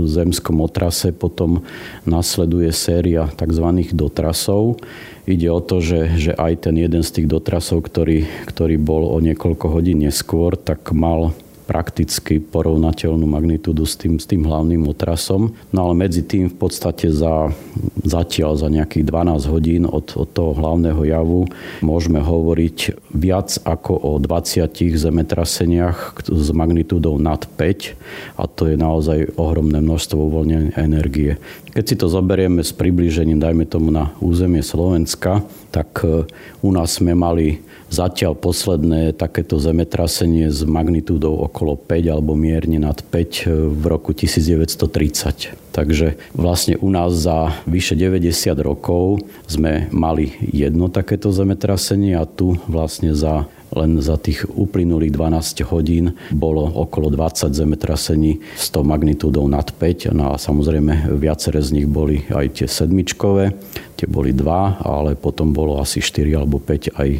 zemskom 0.06 0.62
otrase 0.62 1.10
potom 1.14 1.66
nasleduje 2.04 2.70
séria 2.74 3.30
tzv. 3.34 3.68
dotrasov. 3.94 4.82
Ide 5.30 5.48
o 5.54 5.62
to, 5.62 5.80
že, 5.80 6.18
že 6.18 6.32
aj 6.34 6.70
ten 6.70 6.76
jeden 6.82 7.06
z 7.06 7.22
tých 7.22 7.28
dotrasov, 7.30 7.86
ktorý, 7.86 8.26
ktorý 8.50 8.76
bol 8.82 9.06
o 9.10 9.18
niekoľko 9.22 9.70
hodín 9.70 10.02
neskôr, 10.02 10.58
tak 10.58 10.90
mal 10.92 11.32
prakticky 11.72 12.44
porovnateľnú 12.44 13.24
magnitúdu 13.24 13.88
s 13.88 13.96
tým, 13.96 14.20
s 14.20 14.28
tým 14.28 14.44
hlavným 14.44 14.92
otrasom. 14.92 15.56
No 15.72 15.88
ale 15.88 16.04
medzi 16.04 16.20
tým 16.20 16.52
v 16.52 16.56
podstate 16.60 17.08
za, 17.08 17.56
zatiaľ 18.04 18.60
za 18.60 18.68
nejakých 18.68 19.08
12 19.08 19.48
hodín 19.48 19.84
od, 19.88 20.04
od 20.20 20.28
toho 20.28 20.52
hlavného 20.52 21.00
javu 21.08 21.48
môžeme 21.80 22.20
hovoriť 22.20 23.08
viac 23.16 23.56
ako 23.64 23.96
o 23.96 24.12
20 24.20 24.68
zemetraseniach 25.00 26.28
s 26.28 26.48
magnitúdou 26.52 27.16
nad 27.16 27.40
5 27.40 27.96
a 28.36 28.44
to 28.52 28.68
je 28.68 28.76
naozaj 28.76 29.32
ohromné 29.40 29.80
množstvo 29.80 30.20
uvoľnenej 30.20 30.76
energie. 30.76 31.40
Keď 31.72 31.86
si 31.88 31.96
to 31.96 32.12
zoberieme 32.12 32.60
s 32.60 32.76
priblížením, 32.76 33.40
dajme 33.40 33.64
tomu 33.64 33.96
na 33.96 34.12
územie 34.20 34.60
Slovenska, 34.60 35.44
tak 35.72 36.04
e, 36.04 36.28
u 36.60 36.70
nás 36.76 37.00
sme 37.00 37.16
mali 37.16 37.64
Zatiaľ 37.92 38.40
posledné 38.40 39.12
takéto 39.20 39.60
zemetrasenie 39.60 40.48
s 40.48 40.64
magnitúdou 40.64 41.44
okolo 41.44 41.76
5 41.76 42.08
alebo 42.08 42.40
mierne 42.40 42.80
nad 42.80 42.96
5 42.96 43.12
e, 43.12 43.52
v 43.68 43.84
roku 43.84 44.16
1930. 44.16 45.76
Takže 45.76 46.16
vlastne 46.32 46.80
u 46.80 46.88
nás 46.88 47.12
za 47.12 47.52
vyše 47.68 48.00
90 48.00 48.32
rokov 48.64 49.20
sme 49.44 49.92
mali 49.92 50.32
jedno 50.40 50.88
takéto 50.88 51.36
zemetrasenie 51.36 52.16
a 52.16 52.24
tu 52.24 52.56
vlastne 52.72 53.12
za 53.12 53.52
len 53.76 54.02
za 54.04 54.20
tých 54.20 54.44
uplynulých 54.52 55.12
12 55.16 55.64
hodín 55.72 56.14
bolo 56.32 56.68
okolo 56.68 57.08
20 57.08 57.56
zemetrasení 57.56 58.44
s 58.56 58.68
tou 58.70 58.84
magnitúdou 58.84 59.48
nad 59.48 59.68
5 59.72 60.12
no 60.12 60.36
a 60.36 60.42
samozrejme 60.42 61.16
viaceré 61.16 61.64
z 61.64 61.82
nich 61.82 61.88
boli 61.88 62.28
aj 62.32 62.62
tie 62.62 62.68
sedmičkové 62.68 63.56
tie 64.02 64.10
boli 64.10 64.34
dva, 64.34 64.82
ale 64.82 65.14
potom 65.14 65.54
bolo 65.54 65.78
asi 65.78 66.02
4 66.02 66.42
alebo 66.42 66.58
5 66.58 66.98
aj 66.98 67.10
e, 67.14 67.20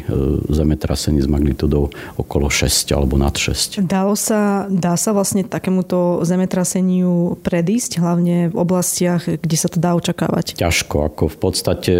zemetrasení 0.50 1.22
s 1.22 1.30
magnitúdou 1.30 1.94
okolo 2.18 2.50
6 2.50 2.90
alebo 2.90 3.14
nad 3.14 3.30
6. 3.30 3.86
Dalo 3.86 4.18
sa, 4.18 4.66
dá 4.66 4.98
sa 4.98 5.14
vlastne 5.14 5.46
takémuto 5.46 6.26
zemetraseniu 6.26 7.38
predísť, 7.46 8.02
hlavne 8.02 8.50
v 8.50 8.56
oblastiach, 8.58 9.30
kde 9.30 9.56
sa 9.56 9.70
to 9.70 9.78
dá 9.78 9.94
očakávať? 9.94 10.58
Ťažko, 10.58 10.96
ako 11.06 11.22
v 11.30 11.38
podstate 11.38 11.92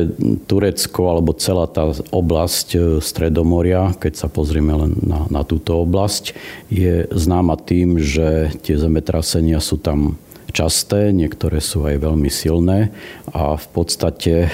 Turecko 0.50 1.14
alebo 1.14 1.30
celá 1.38 1.70
tá 1.70 1.94
oblasť 2.10 2.66
e, 2.74 2.78
Stredomoria, 2.98 3.94
keď 3.94 4.18
sa 4.18 4.26
pozrieme 4.26 4.74
len 4.74 4.98
na, 4.98 5.30
na 5.30 5.46
túto 5.46 5.78
oblasť, 5.78 6.34
je 6.74 7.06
známa 7.14 7.54
tým, 7.54 8.02
že 8.02 8.50
tie 8.66 8.74
zemetrasenia 8.74 9.62
sú 9.62 9.78
tam 9.78 10.18
časté, 10.52 11.10
niektoré 11.10 11.58
sú 11.58 11.88
aj 11.88 11.98
veľmi 12.04 12.28
silné 12.28 12.92
a 13.32 13.56
v 13.56 13.66
podstate 13.72 14.46
e, 14.46 14.48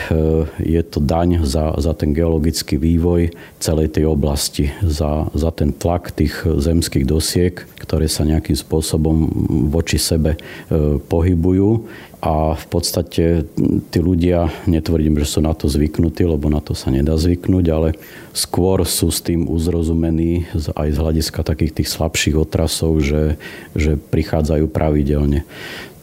je 0.62 0.82
to 0.86 1.02
daň 1.02 1.42
za, 1.42 1.74
za 1.76 1.92
ten 1.98 2.14
geologický 2.14 2.78
vývoj 2.78 3.34
celej 3.58 3.98
tej 3.98 4.06
oblasti, 4.06 4.70
za, 4.80 5.26
za 5.34 5.50
ten 5.50 5.74
tlak 5.74 6.14
tých 6.14 6.46
zemských 6.46 7.04
dosiek, 7.04 7.58
ktoré 7.82 8.06
sa 8.06 8.22
nejakým 8.22 8.54
spôsobom 8.54 9.28
voči 9.68 9.98
sebe 9.98 10.38
e, 10.38 10.38
pohybujú 11.02 11.84
a 12.18 12.58
v 12.58 12.66
podstate 12.66 13.46
tí 13.94 13.98
ľudia, 14.02 14.50
netvrdím, 14.66 15.22
že 15.22 15.38
sú 15.38 15.38
na 15.38 15.54
to 15.54 15.70
zvyknutí, 15.70 16.26
lebo 16.26 16.50
na 16.50 16.58
to 16.58 16.74
sa 16.74 16.90
nedá 16.90 17.14
zvyknúť, 17.14 17.66
ale 17.70 17.94
skôr 18.34 18.82
sú 18.82 19.14
s 19.14 19.22
tým 19.22 19.46
uzrozumení 19.46 20.50
aj 20.74 20.88
z 20.94 20.98
hľadiska 20.98 21.46
takých 21.46 21.78
tých 21.78 21.88
slabších 21.94 22.34
otrasov, 22.34 22.98
že, 23.06 23.38
že 23.78 23.94
prichádzajú 23.94 24.66
pravidelne. 24.66 25.46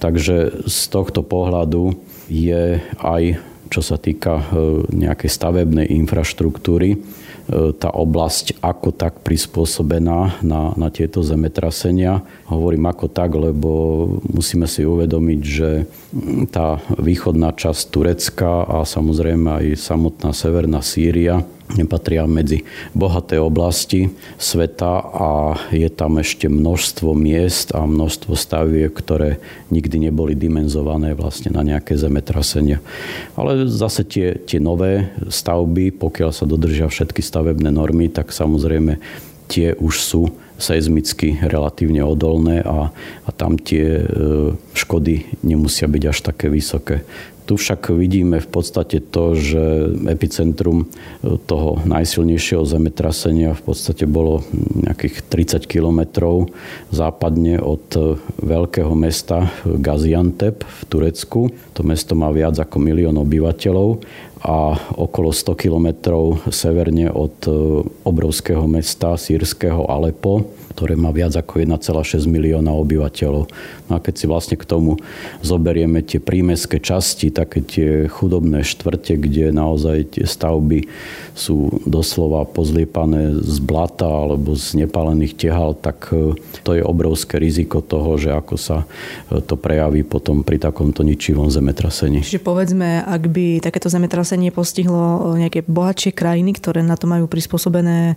Takže 0.05 0.69
z 0.69 0.79
tohto 0.93 1.25
pohľadu 1.25 1.97
je 2.29 2.77
aj, 3.01 3.41
čo 3.73 3.81
sa 3.81 3.97
týka 3.97 4.37
e, 4.37 4.45
nejakej 4.93 5.29
stavebnej 5.33 5.89
infraštruktúry, 5.89 7.01
E, 7.45 7.77
tá 7.77 7.93
oblasť 7.93 8.57
ako 8.57 8.89
tak 8.89 9.21
prispôsobená 9.21 10.41
na, 10.41 10.73
na 10.73 10.89
tieto 10.89 11.21
zemetrasenia. 11.21 12.25
Hovorím 12.49 12.89
ako 12.89 13.05
tak, 13.05 13.37
lebo 13.37 13.69
musíme 14.25 14.65
si 14.65 14.81
uvedomiť, 14.81 15.41
že 15.45 15.85
tá 16.49 16.81
východná 16.97 17.53
časť 17.53 17.81
Turecka 17.93 18.65
a 18.65 18.81
samozrejme 18.81 19.61
aj 19.61 19.65
samotná 19.77 20.33
severná 20.33 20.81
Sýria 20.81 21.45
nepatria 21.73 22.29
medzi 22.29 22.61
bohaté 22.93 23.41
oblasti 23.41 24.13
sveta 24.37 25.01
a 25.01 25.29
je 25.73 25.89
tam 25.89 26.21
ešte 26.21 26.45
množstvo 26.45 27.17
miest 27.17 27.73
a 27.73 27.89
množstvo 27.89 28.37
staviek, 28.37 28.93
ktoré 28.93 29.41
nikdy 29.73 30.09
neboli 30.09 30.37
dimenzované 30.37 31.17
vlastne 31.17 31.49
na 31.49 31.65
nejaké 31.65 31.97
zemetrasenia. 31.97 32.77
Ale 33.33 33.65
zase 33.65 34.05
tie, 34.05 34.37
tie 34.37 34.61
nové 34.61 35.09
stavby, 35.25 35.89
pokiaľ 35.97 36.29
sa 36.29 36.45
dodržia 36.45 36.85
všetky 36.85 37.25
stavebné 37.25 37.73
normy, 37.73 38.13
tak 38.13 38.29
samozrejme 38.29 39.01
tie 39.49 39.73
už 39.77 39.95
sú 40.01 40.21
seizmicky 40.55 41.35
relatívne 41.43 41.99
odolné 41.99 42.63
a, 42.63 42.87
a 43.27 43.29
tam 43.35 43.59
tie 43.59 43.99
e, 43.99 44.03
škody 44.71 45.27
nemusia 45.43 45.91
byť 45.91 46.03
až 46.07 46.17
také 46.23 46.47
vysoké. 46.47 47.03
Tu 47.45 47.53
však 47.53 47.93
vidíme 47.93 48.41
v 48.41 48.49
podstate 48.49 48.97
to, 48.99 49.37
že 49.37 49.93
epicentrum 50.09 50.89
toho 51.45 51.77
najsilnejšieho 51.85 52.65
zemetrasenia 52.65 53.53
v 53.53 53.61
podstate 53.61 54.09
bolo 54.09 54.41
nejakých 54.81 55.21
30 55.29 55.69
kilometrov 55.69 56.49
západne 56.89 57.61
od 57.61 57.85
veľkého 58.41 58.89
mesta 58.97 59.53
Gaziantep 59.61 60.65
v 60.65 60.81
Turecku. 60.89 61.53
To 61.77 61.81
mesto 61.85 62.17
má 62.17 62.33
viac 62.33 62.57
ako 62.57 62.81
milión 62.81 63.21
obyvateľov 63.21 64.01
a 64.41 64.77
okolo 64.97 65.29
100 65.29 65.53
kilometrov 65.57 66.49
severne 66.49 67.13
od 67.13 67.45
obrovského 68.05 68.65
mesta 68.65 69.17
sírskeho 69.17 69.85
Alepo 69.85 70.64
ktoré 70.75 70.99
má 70.99 71.15
viac 71.15 71.31
ako 71.39 71.63
1,6 71.63 72.27
milióna 72.27 72.75
obyvateľov. 72.75 73.47
No 73.87 73.91
a 73.95 74.03
keď 74.03 74.13
si 74.19 74.25
vlastne 74.27 74.59
k 74.59 74.67
tomu 74.67 74.99
zoberieme 75.39 76.03
tie 76.03 76.19
prímeské 76.19 76.83
časti, 76.83 77.31
také 77.31 77.63
tie 77.63 78.11
chudobné 78.11 78.67
štvrte, 78.67 79.15
kde 79.15 79.55
naozaj 79.55 80.19
tie 80.19 80.27
stavby 80.27 80.91
sú 81.31 81.83
doslova 81.87 82.43
pozliepané 82.43 83.39
z 83.39 83.57
blata 83.63 84.07
alebo 84.07 84.55
z 84.59 84.83
nepálených 84.83 85.39
tehal, 85.39 85.75
tak 85.79 86.11
e, 86.11 86.35
to 86.63 86.71
je 86.75 86.83
obrovské 86.83 87.39
riziko 87.39 87.79
toho, 87.79 88.19
že 88.19 88.35
ako 88.35 88.55
sa 88.59 88.83
e, 89.31 89.39
to 89.39 89.55
prejaví 89.55 90.03
potom 90.03 90.43
pri 90.43 90.59
takomto 90.59 91.03
ničivom 91.03 91.47
zemetrasení. 91.47 92.23
Čiže 92.23 92.43
povedzme, 92.43 93.03
ak 93.03 93.23
by 93.31 93.63
takéto 93.63 93.87
zemetrasenie 93.87 94.51
postihlo 94.51 95.35
nejaké 95.39 95.63
bohatšie 95.67 96.11
krajiny, 96.15 96.55
ktoré 96.55 96.83
na 96.83 96.99
to 96.99 97.07
majú 97.07 97.27
prispôsobené 97.27 98.15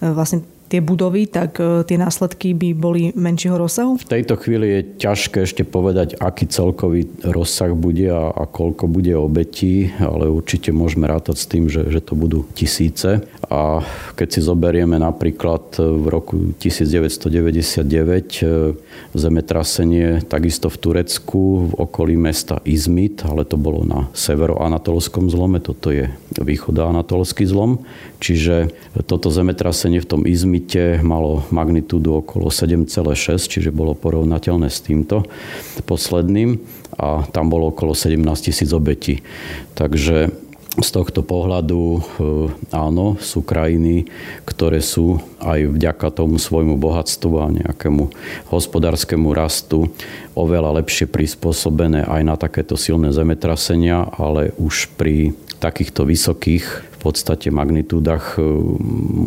e, 0.00 0.06
vlastne 0.10 0.42
tie 0.70 0.78
budovy, 0.78 1.26
tak 1.26 1.58
e, 1.58 1.82
tie 1.82 1.98
následky 1.98 2.54
by 2.54 2.68
boli 2.78 3.02
menšieho 3.18 3.58
rozsahu? 3.58 3.98
V 3.98 4.06
tejto 4.06 4.38
chvíli 4.38 4.66
je 4.70 4.80
ťažké 5.02 5.42
ešte 5.42 5.66
povedať, 5.66 6.14
aký 6.22 6.46
celkový 6.46 7.10
rozsah 7.26 7.74
bude 7.74 8.06
a, 8.06 8.30
a 8.30 8.46
koľko 8.46 8.86
bude 8.86 9.10
obetí, 9.18 9.90
ale 9.98 10.30
určite 10.30 10.70
môžeme 10.70 11.10
rátať 11.10 11.36
s 11.42 11.46
tým, 11.50 11.66
že, 11.66 11.90
že 11.90 11.98
to 11.98 12.14
budú 12.14 12.46
tisíce. 12.54 13.26
A 13.50 13.82
keď 14.14 14.28
si 14.30 14.40
zoberieme 14.46 14.94
napríklad 15.02 15.74
v 15.82 16.06
roku 16.06 16.54
1999 16.62 17.82
e, 17.82 18.78
zemetrasenie 19.10 20.22
takisto 20.22 20.70
v 20.70 20.76
Turecku 20.78 21.66
v 21.66 21.72
okolí 21.74 22.14
mesta 22.14 22.62
Izmit, 22.62 23.26
ale 23.26 23.42
to 23.42 23.58
bolo 23.58 23.82
na 23.82 24.06
severoanatolskom 24.14 25.34
zlome, 25.34 25.58
toto 25.58 25.90
je 25.90 26.14
východoanatolský 26.38 27.42
zlom. 27.42 27.82
Čiže 28.22 28.70
toto 29.10 29.34
zemetrasenie 29.34 29.98
v 29.98 30.06
tom 30.06 30.22
Izmite 30.30 31.02
malo 31.02 31.42
magnitúdu 31.50 32.22
okolo 32.22 32.54
7,6, 32.54 33.50
čiže 33.50 33.74
bolo 33.74 33.98
porovnateľné 33.98 34.70
s 34.70 34.78
týmto 34.78 35.26
posledným 35.90 36.62
a 37.02 37.26
tam 37.34 37.50
bolo 37.50 37.74
okolo 37.74 37.98
17 37.98 38.14
tisíc 38.46 38.70
obetí. 38.70 39.26
Takže 39.74 40.49
z 40.78 40.88
tohto 40.94 41.26
pohľadu 41.26 41.82
e, 41.82 42.00
áno, 42.70 43.18
sú 43.18 43.42
krajiny, 43.42 44.06
ktoré 44.46 44.78
sú 44.78 45.18
aj 45.42 45.66
vďaka 45.66 46.14
tomu 46.14 46.38
svojmu 46.38 46.78
bohatstvu 46.78 47.34
a 47.42 47.46
nejakému 47.50 48.06
hospodárskému 48.54 49.34
rastu 49.34 49.90
oveľa 50.38 50.78
lepšie 50.78 51.10
prispôsobené 51.10 52.06
aj 52.06 52.22
na 52.22 52.38
takéto 52.38 52.78
silné 52.78 53.10
zemetrasenia, 53.10 54.06
ale 54.14 54.54
už 54.62 54.94
pri 54.94 55.34
takýchto 55.58 56.06
vysokých 56.06 56.89
podstate 57.00 57.48
magnitúdach 57.48 58.36
e, 58.36 58.44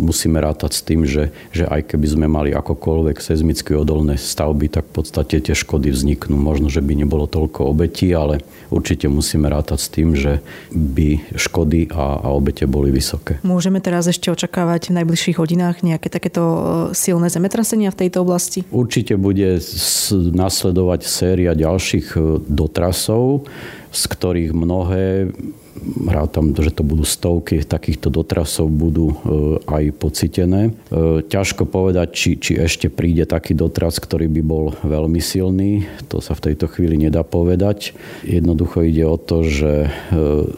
musíme 0.05 0.37
rátať 0.37 0.71
s 0.77 0.81
tým, 0.85 1.01
že, 1.09 1.33
že 1.49 1.65
aj 1.65 1.93
keby 1.93 2.07
sme 2.07 2.27
mali 2.29 2.53
akokoľvek 2.53 3.17
seizmicky 3.17 3.73
odolné 3.73 4.15
stavby, 4.21 4.69
tak 4.69 4.85
v 4.93 5.01
podstate 5.01 5.41
tie 5.41 5.57
škody 5.57 5.89
vzniknú. 5.89 6.37
Možno, 6.37 6.69
že 6.69 6.85
by 6.85 6.93
nebolo 6.93 7.25
toľko 7.25 7.73
obetí, 7.73 8.13
ale 8.13 8.45
určite 8.69 9.09
musíme 9.09 9.49
rátať 9.49 9.79
s 9.81 9.87
tým, 9.89 10.13
že 10.13 10.45
by 10.69 11.33
škody 11.33 11.89
a, 11.89 12.21
a 12.21 12.27
obete 12.29 12.69
boli 12.69 12.93
vysoké. 12.93 13.41
Môžeme 13.41 13.81
teraz 13.81 14.05
ešte 14.05 14.29
očakávať 14.29 14.93
v 14.93 15.01
najbližších 15.01 15.37
hodinách 15.41 15.81
nejaké 15.81 16.13
takéto 16.13 16.43
e, 16.43 16.59
silné 16.93 17.33
zemetrasenia 17.33 17.89
v 17.89 18.05
tejto 18.05 18.21
oblasti? 18.21 18.61
Určite 18.69 19.17
bude 19.17 19.57
nasledovať 20.13 21.01
séria 21.09 21.57
ďalších 21.57 22.07
e, 22.13 22.19
dotrasov, 22.45 23.49
z 23.93 24.03
ktorých 24.09 24.51
mnohé 24.53 25.33
rátam, 26.07 26.55
že 26.55 26.71
to 26.71 26.81
budú 26.85 27.03
stovky 27.03 27.63
takýchto 27.63 28.13
dotrasov 28.13 28.69
budú 28.69 29.13
e, 29.13 29.15
aj 29.65 29.83
pocitené. 29.97 30.69
E, 30.69 30.71
ťažko 31.25 31.65
povedať, 31.65 32.07
či, 32.13 32.29
či 32.39 32.57
ešte 32.59 32.87
príde 32.87 33.25
taký 33.25 33.57
dotras, 33.57 33.97
ktorý 33.97 34.29
by 34.29 34.41
bol 34.41 34.65
veľmi 34.85 35.19
silný. 35.19 35.89
To 36.13 36.21
sa 36.21 36.37
v 36.37 36.51
tejto 36.51 36.69
chvíli 36.69 36.95
nedá 36.97 37.25
povedať. 37.25 37.97
Jednoducho 38.23 38.85
ide 38.85 39.05
o 39.07 39.17
to, 39.17 39.43
že 39.45 39.87
e, 39.87 39.89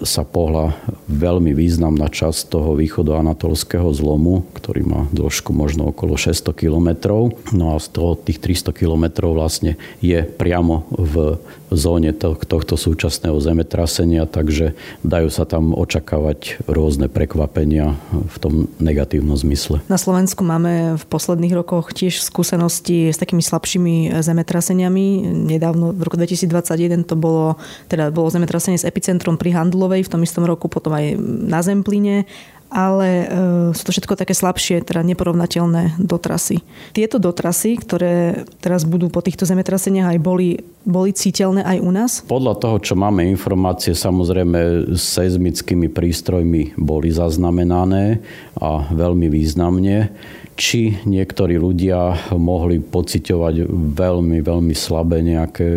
sa 0.04 0.24
pohla 0.28 0.78
veľmi 1.08 1.56
významná 1.56 2.12
časť 2.12 2.52
toho 2.52 2.76
východu 2.76 3.20
anatolského 3.22 3.90
zlomu, 3.96 4.44
ktorý 4.58 4.82
má 4.86 5.02
dĺžku 5.12 5.56
možno 5.56 5.90
okolo 5.94 6.20
600 6.20 6.52
kilometrov. 6.56 7.36
No 7.56 7.74
a 7.74 7.82
z 7.82 7.88
toho 7.94 8.20
tých 8.20 8.42
300 8.42 8.76
kilometrov 8.76 9.38
vlastne 9.38 9.78
je 10.04 10.22
priamo 10.26 10.88
v 10.92 11.40
zóne 11.74 12.14
tohto 12.16 12.76
súčasného 12.78 13.38
zemetrasenia, 13.42 14.26
takže 14.26 14.78
dajú 15.16 15.32
sa 15.32 15.48
tam 15.48 15.72
očakávať 15.72 16.68
rôzne 16.68 17.08
prekvapenia 17.08 17.96
v 18.12 18.36
tom 18.44 18.54
negatívnom 18.84 19.40
zmysle. 19.40 19.80
Na 19.88 19.96
Slovensku 19.96 20.44
máme 20.44 21.00
v 21.00 21.04
posledných 21.08 21.56
rokoch 21.56 21.96
tiež 21.96 22.20
skúsenosti 22.20 23.16
s 23.16 23.18
takými 23.18 23.40
slabšími 23.40 24.20
zemetraseniami. 24.20 25.32
Nedávno 25.48 25.96
v 25.96 26.02
roku 26.04 26.20
2021 26.20 27.08
to 27.08 27.16
bolo, 27.16 27.56
teda 27.88 28.12
bolo 28.12 28.28
zemetrasenie 28.28 28.76
s 28.76 28.84
epicentrom 28.84 29.40
pri 29.40 29.56
Handlovej 29.56 30.04
v 30.04 30.12
tom 30.12 30.20
istom 30.20 30.44
roku, 30.44 30.68
potom 30.68 30.92
aj 30.92 31.16
na 31.24 31.64
Zempline 31.64 32.28
ale 32.70 33.10
e, 33.10 33.26
sú 33.74 33.82
to 33.86 33.94
všetko 33.94 34.18
také 34.18 34.34
slabšie, 34.34 34.84
teda 34.84 35.06
neporovnateľné 35.06 36.02
dotrasy. 36.02 36.62
Tieto 36.92 37.22
dotrasy, 37.22 37.78
ktoré 37.78 38.46
teraz 38.60 38.84
budú 38.84 39.08
po 39.08 39.22
týchto 39.22 39.46
zemetraseniach 39.46 40.16
aj 40.16 40.20
boli, 40.20 40.60
boli 40.84 41.12
citeľné 41.14 41.62
aj 41.66 41.78
u 41.82 41.92
nás? 41.94 42.12
Podľa 42.26 42.58
toho, 42.60 42.78
čo 42.82 42.94
máme 42.98 43.26
informácie, 43.26 43.94
samozrejme 43.94 44.92
s 44.98 45.04
seizmickými 45.16 45.90
prístrojmi 45.90 46.78
boli 46.80 47.10
zaznamenané 47.14 48.20
a 48.58 48.90
veľmi 48.92 49.28
významne 49.30 50.12
či 50.56 50.96
niektorí 51.04 51.60
ľudia 51.60 52.32
mohli 52.32 52.80
pociťovať 52.80 53.68
veľmi, 53.92 54.40
veľmi 54.40 54.72
slabé 54.72 55.20
nejaké 55.20 55.68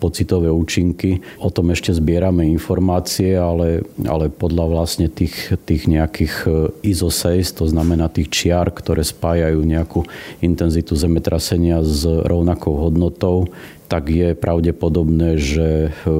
pocitové 0.00 0.48
účinky. 0.48 1.20
O 1.36 1.52
tom 1.52 1.68
ešte 1.68 1.92
zbierame 1.92 2.48
informácie, 2.48 3.36
ale, 3.36 3.84
ale 4.08 4.32
podľa 4.32 4.64
vlastne 4.72 5.12
tých, 5.12 5.52
tých 5.68 5.84
nejakých 5.84 6.34
e, 6.48 6.50
isoseis, 6.80 7.52
to 7.52 7.68
znamená 7.68 8.08
tých 8.08 8.32
čiar, 8.32 8.72
ktoré 8.72 9.04
spájajú 9.04 9.60
nejakú 9.60 10.08
intenzitu 10.40 10.96
zemetrasenia 10.96 11.84
s 11.84 12.08
rovnakou 12.08 12.88
hodnotou, 12.88 13.52
tak 13.92 14.08
je 14.08 14.32
pravdepodobné, 14.32 15.36
že 15.36 15.92
e, 15.92 16.12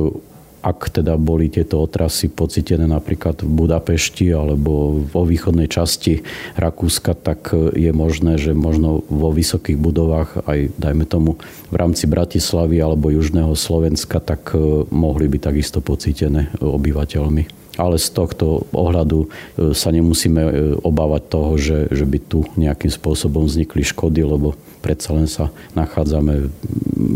ak 0.63 1.03
teda 1.03 1.19
boli 1.19 1.51
tieto 1.51 1.83
otrasy 1.83 2.31
pocitené 2.31 2.87
napríklad 2.87 3.43
v 3.43 3.51
Budapešti 3.51 4.31
alebo 4.31 5.03
vo 5.03 5.23
východnej 5.27 5.67
časti 5.67 6.23
Rakúska, 6.55 7.19
tak 7.19 7.51
je 7.75 7.91
možné, 7.91 8.39
že 8.39 8.55
možno 8.55 9.03
vo 9.11 9.35
vysokých 9.35 9.77
budovách 9.77 10.47
aj 10.47 10.71
dajme 10.79 11.05
tomu 11.05 11.43
v 11.69 11.75
rámci 11.75 12.07
Bratislavy 12.07 12.79
alebo 12.79 13.11
južného 13.11 13.59
Slovenska, 13.59 14.23
tak 14.23 14.55
eh, 14.55 14.87
mohli 14.89 15.27
byť 15.27 15.43
takisto 15.43 15.83
pocitené 15.83 16.55
obyvateľmi 16.63 17.62
ale 17.81 17.97
z 17.97 18.09
tohto 18.13 18.69
ohľadu 18.73 19.19
e, 19.25 19.29
sa 19.73 19.89
nemusíme 19.89 20.43
e, 20.43 20.53
obávať 20.85 21.23
toho, 21.33 21.53
že, 21.57 21.79
že 21.89 22.05
by 22.05 22.19
tu 22.21 22.45
nejakým 22.61 22.93
spôsobom 22.93 23.49
vznikli 23.49 23.81
škody, 23.81 24.21
lebo 24.21 24.53
predsa 24.85 25.15
len 25.15 25.31
sa 25.31 25.55
nachádzame 25.79 26.51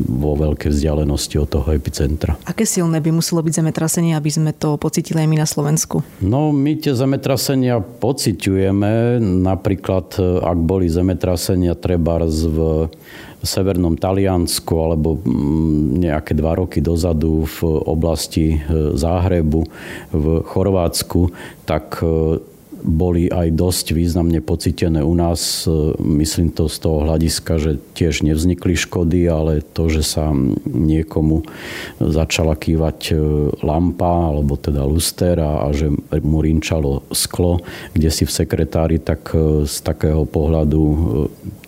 vo 0.07 0.33
veľkej 0.39 0.71
vzdialenosti 0.71 1.37
od 1.43 1.49
toho 1.51 1.69
epicentra. 1.75 2.39
Aké 2.47 2.65
silné 2.65 3.03
by 3.03 3.11
muselo 3.11 3.43
byť 3.43 3.53
zemetrasenie, 3.59 4.15
aby 4.15 4.31
sme 4.31 4.55
to 4.55 4.79
pocitili 4.79 5.27
aj 5.27 5.29
my 5.29 5.37
na 5.37 5.49
Slovensku? 5.51 6.01
No, 6.23 6.55
my 6.55 6.79
tie 6.79 6.95
zemetrasenia 6.95 7.83
pociťujeme. 7.83 9.21
Napríklad, 9.45 10.17
e, 10.17 10.41
ak 10.41 10.59
boli 10.63 10.89
zemetrasenia 10.89 11.77
treba 11.77 12.23
v 12.25 12.89
severnom 13.43 13.97
Taliansku 14.01 14.75
alebo 14.77 15.21
mm, 15.21 16.01
nejaké 16.01 16.33
dva 16.37 16.57
roky 16.57 16.81
dozadu 16.81 17.45
v 17.45 17.59
oblasti 17.85 18.57
e, 18.57 18.59
Záhrebu 18.97 19.61
v 20.13 20.25
Chorvátsku, 20.47 21.31
tak 21.69 22.01
e, 22.01 22.39
boli 22.83 23.29
aj 23.31 23.55
dosť 23.55 23.87
významne 23.97 24.41
pocitené 24.45 25.01
u 25.01 25.15
nás. 25.15 25.65
E, 25.65 25.95
myslím 26.01 26.53
to 26.53 26.67
z 26.67 26.77
toho 26.83 27.07
hľadiska, 27.07 27.53
že 27.57 27.79
tiež 27.97 28.27
nevznikli 28.27 28.77
škody, 28.77 29.29
ale 29.29 29.63
to, 29.63 29.89
že 29.89 30.03
sa 30.05 30.33
niekomu 30.67 31.47
začala 32.01 32.59
kývať 32.59 33.17
lampa 33.63 34.33
alebo 34.33 34.59
teda 34.59 34.85
luster 34.85 35.39
a, 35.41 35.67
a 35.67 35.73
že 35.73 35.93
mu 36.21 36.41
rinčalo 36.41 37.07
sklo, 37.13 37.63
kde 37.93 38.09
si 38.13 38.25
v 38.29 38.33
sekretári, 38.33 38.99
tak 39.01 39.33
z 39.65 39.77
takého 39.83 40.25
pohľadu 40.29 40.83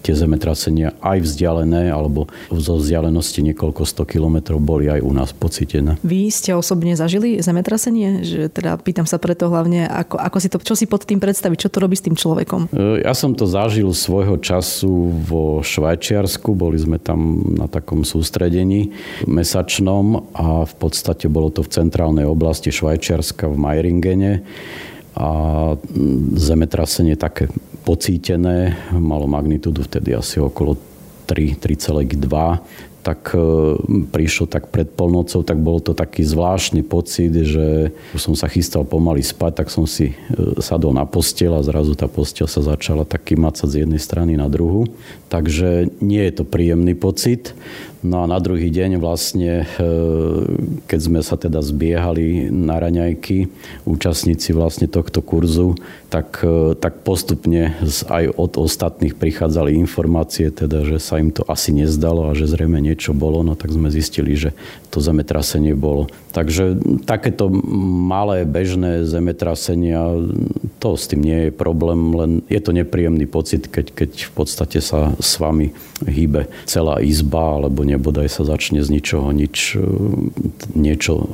tie 0.03 0.14
zemetrasenia 0.14 0.94
aj 1.03 1.21
vzdialené 1.21 1.90
alebo 1.90 2.31
zo 2.49 2.79
vzdialenosti 2.79 3.44
niekoľko 3.53 3.83
sto 3.85 4.09
kilometrov 4.09 4.62
boli 4.62 4.88
aj 4.88 5.05
u 5.05 5.12
nás 5.12 5.31
pocitené. 5.35 5.99
Vy 6.01 6.31
ste 6.33 6.55
osobne 6.55 6.94
zažili 6.94 7.42
zemetrasenie? 7.42 8.25
Že 8.25 8.40
teda 8.49 8.79
pýtam 8.81 9.05
sa 9.05 9.21
preto 9.21 9.51
hlavne, 9.51 9.85
ako, 9.85 10.16
ako 10.16 10.38
si 10.38 10.49
to, 10.49 10.59
čo 10.62 10.75
si 10.79 10.87
pod 10.99 11.07
tým 11.07 11.23
predstaviť, 11.23 11.59
čo 11.63 11.71
to 11.71 11.79
robí 11.79 11.95
s 11.95 12.03
tým 12.03 12.19
človekom? 12.19 12.75
E, 12.75 13.07
ja 13.07 13.15
som 13.15 13.39
to 13.39 13.47
zažil 13.47 13.95
svojho 13.95 14.35
času 14.43 15.15
vo 15.23 15.63
Švajčiarsku, 15.63 16.59
boli 16.59 16.75
sme 16.75 16.99
tam 16.99 17.39
na 17.55 17.71
takom 17.71 18.03
sústredení 18.03 18.91
mesačnom 19.31 20.35
a 20.35 20.67
v 20.67 20.75
podstate 20.75 21.31
bolo 21.31 21.55
to 21.55 21.63
v 21.63 21.71
centrálnej 21.71 22.27
oblasti 22.27 22.75
Švajčiarska 22.75 23.47
v 23.47 23.55
Majringene 23.55 24.33
a 25.15 25.31
zemetrasenie 26.35 27.15
také 27.15 27.47
pocítené, 27.87 28.75
malo 28.91 29.31
magnitúdu 29.31 29.87
vtedy 29.87 30.19
asi 30.19 30.43
okolo 30.43 30.75
3, 31.31 31.63
3,2 31.63 32.19
tak 33.09 33.33
e, 33.33 33.40
prišlo 34.12 34.44
tak 34.44 34.68
pred 34.68 34.85
polnocou, 34.85 35.40
tak 35.40 35.57
bol 35.57 35.81
to 35.81 35.97
taký 35.97 36.29
zvláštny 36.29 36.85
pocit, 36.85 37.33
že 37.33 37.88
som 38.21 38.37
sa 38.37 38.53
chystal 38.53 38.85
pomaly 38.85 39.25
spať, 39.25 39.64
tak 39.64 39.73
som 39.73 39.88
si 39.88 40.12
e, 40.12 40.14
sadol 40.61 40.92
na 40.92 41.09
postel 41.09 41.57
a 41.57 41.64
zrazu 41.64 41.97
tá 41.97 42.05
postel 42.05 42.44
sa 42.44 42.61
začala 42.61 43.09
tak 43.09 43.33
kýmacať 43.33 43.64
z 43.64 43.79
jednej 43.88 43.97
strany 43.97 44.37
na 44.37 44.53
druhu. 44.53 44.92
Takže 45.33 45.88
nie 46.05 46.21
je 46.21 46.33
to 46.37 46.44
príjemný 46.44 46.92
pocit. 46.92 47.57
No 47.99 48.23
a 48.23 48.31
na 48.31 48.38
druhý 48.38 48.68
deň 48.68 49.01
vlastne, 49.01 49.64
e, 49.64 49.88
keď 50.85 51.01
sme 51.01 51.21
sa 51.25 51.40
teda 51.40 51.64
zbiehali 51.64 52.53
na 52.53 52.77
raňajky, 52.77 53.49
účastníci 53.88 54.53
vlastne 54.53 54.85
tohto 54.85 55.25
kurzu, 55.25 55.81
tak, 56.09 56.40
tak 56.81 57.05
postupne 57.05 57.77
aj 58.09 58.33
od 58.33 58.57
ostatných 58.57 59.12
prichádzali 59.12 59.77
informácie, 59.77 60.49
teda, 60.49 60.88
že 60.88 60.97
sa 61.05 61.21
im 61.21 61.29
to 61.29 61.44
asi 61.44 61.68
nezdalo 61.77 62.33
a 62.33 62.37
že 62.37 62.49
zrejme 62.49 62.81
niečo 62.81 62.98
bolo, 63.15 63.47
no 63.47 63.55
tak 63.55 63.71
sme 63.71 63.89
zistili, 63.93 64.35
že 64.35 64.51
to 64.91 64.99
zemetrasenie 64.99 65.79
bolo. 65.79 66.11
Takže 66.35 66.79
takéto 67.07 67.51
malé 68.09 68.47
bežné 68.47 69.07
zemetrasenia, 69.07 70.29
to 70.79 70.95
s 70.95 71.11
tým 71.11 71.23
nie 71.23 71.49
je 71.49 71.51
problém, 71.51 72.15
len 72.15 72.31
je 72.47 72.61
to 72.63 72.71
nepríjemný 72.71 73.27
pocit, 73.27 73.67
keď, 73.67 73.95
keď 73.95 74.11
v 74.29 74.33
podstate 74.35 74.79
sa 74.79 75.15
s 75.19 75.41
vami 75.43 75.75
hýbe 76.07 76.47
celá 76.67 77.03
izba, 77.03 77.59
alebo 77.59 77.83
nebodaj 77.83 78.31
sa 78.31 78.47
začne 78.47 78.87
z 78.87 78.89
ničoho 78.93 79.35
nič 79.35 79.75
e, 79.75 79.83
niečo 80.79 81.27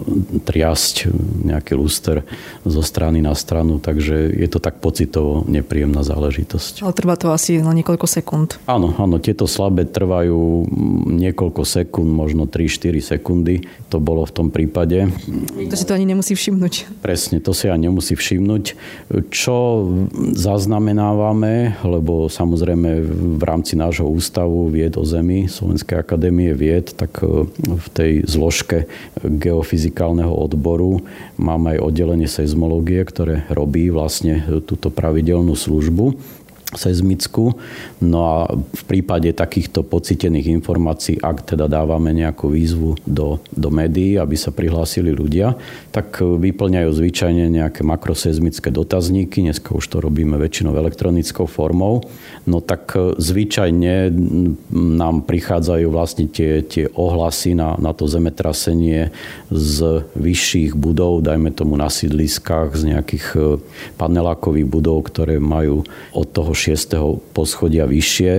triasť, 0.49 1.13
nejaký 1.45 1.77
luster 1.77 2.25
zo 2.65 2.81
strany 2.81 3.21
na 3.21 3.37
stranu, 3.37 3.77
takže 3.77 4.33
je 4.33 4.49
to 4.49 4.57
tak 4.57 4.81
pocitovo 4.81 5.45
nepríjemná 5.45 6.01
záležitosť. 6.01 6.81
Ale 6.81 6.97
trvá 6.97 7.15
to 7.21 7.29
asi 7.29 7.61
na 7.61 7.77
niekoľko 7.77 8.07
sekúnd. 8.09 8.57
Áno, 8.65 8.97
áno, 8.97 9.21
tieto 9.21 9.45
slabé 9.45 9.85
trvajú 9.85 10.65
niekoľko 11.13 11.44
sekúnd, 11.51 12.09
možno 12.09 12.47
3-4 12.47 13.03
sekundy. 13.03 13.67
To 13.91 13.99
bolo 13.99 14.25
v 14.25 14.33
tom 14.33 14.49
prípade. 14.49 15.11
To 15.69 15.77
si 15.77 15.85
to 15.85 15.93
ani 15.93 16.09
nemusí 16.09 16.33
všimnúť. 16.33 17.03
Presne, 17.05 17.43
to 17.43 17.53
si 17.53 17.67
ani 17.69 17.91
nemusí 17.91 18.15
všimnúť. 18.17 18.65
Čo 19.29 19.85
zaznamenávame, 20.33 21.77
lebo 21.83 22.31
samozrejme 22.31 23.05
v 23.41 23.43
rámci 23.43 23.75
nášho 23.75 24.07
ústavu 24.07 24.71
vied 24.71 24.95
o 24.95 25.05
Zemi, 25.05 25.51
Slovenskej 25.51 26.01
akadémie 26.01 26.55
vied, 26.55 26.95
tak 26.95 27.21
e, 27.21 27.49
v 27.75 27.87
tej 27.93 28.13
zložke 28.25 28.87
geofyzikálneho 29.21 30.31
odboru 30.31 31.03
máme 31.37 31.77
aj 31.77 31.83
oddelenie 31.83 32.31
seizmológie, 32.31 33.03
ktoré 33.03 33.45
robí 33.51 33.91
vlastne 33.91 34.45
túto 34.63 34.89
pravidelnú 34.89 35.59
službu 35.59 36.17
seizmickú. 36.75 37.57
No 38.05 38.19
a 38.23 38.37
v 38.55 38.83
prípade 38.87 39.33
takýchto 39.33 39.83
pocitených 39.83 40.53
informácií, 40.55 41.19
ak 41.19 41.55
teda 41.55 41.71
dávame 41.71 42.13
nejakú 42.13 42.53
výzvu 42.53 43.01
do, 43.07 43.41
do 43.55 43.69
médií, 43.73 44.21
aby 44.21 44.35
sa 44.35 44.53
prihlásili 44.53 45.15
ľudia, 45.15 45.57
tak 45.95 46.21
vyplňajú 46.21 46.91
zvyčajne 46.91 47.51
nejaké 47.51 47.87
makroseizmické 47.87 48.75
dotazníky, 48.75 49.41
dneska 49.41 49.75
už 49.75 49.87
to 49.87 49.99
robíme 50.03 50.35
väčšinou 50.37 50.75
elektronickou 50.75 51.47
formou, 51.47 52.05
no 52.45 52.59
tak 52.61 52.99
zvyčajne 53.19 54.11
nám 54.75 55.25
prichádzajú 55.25 55.87
vlastne 55.89 56.27
tie, 56.29 56.61
tie 56.67 56.91
ohlasy 56.93 57.55
na, 57.55 57.79
na 57.79 57.95
to 57.95 58.11
zemetrasenie 58.11 59.15
z 59.49 60.03
vyšších 60.19 60.75
budov, 60.75 61.23
dajme 61.23 61.55
tomu 61.55 61.79
na 61.79 61.89
sídliskách, 61.89 62.75
z 62.75 62.83
nejakých 62.95 63.27
panelákových 63.97 64.69
budov, 64.69 65.07
ktoré 65.09 65.39
majú 65.39 65.87
od 66.11 66.27
toho 66.31 66.53
6. 66.73 67.37
poschodia 67.37 67.85
vyššie, 67.85 68.33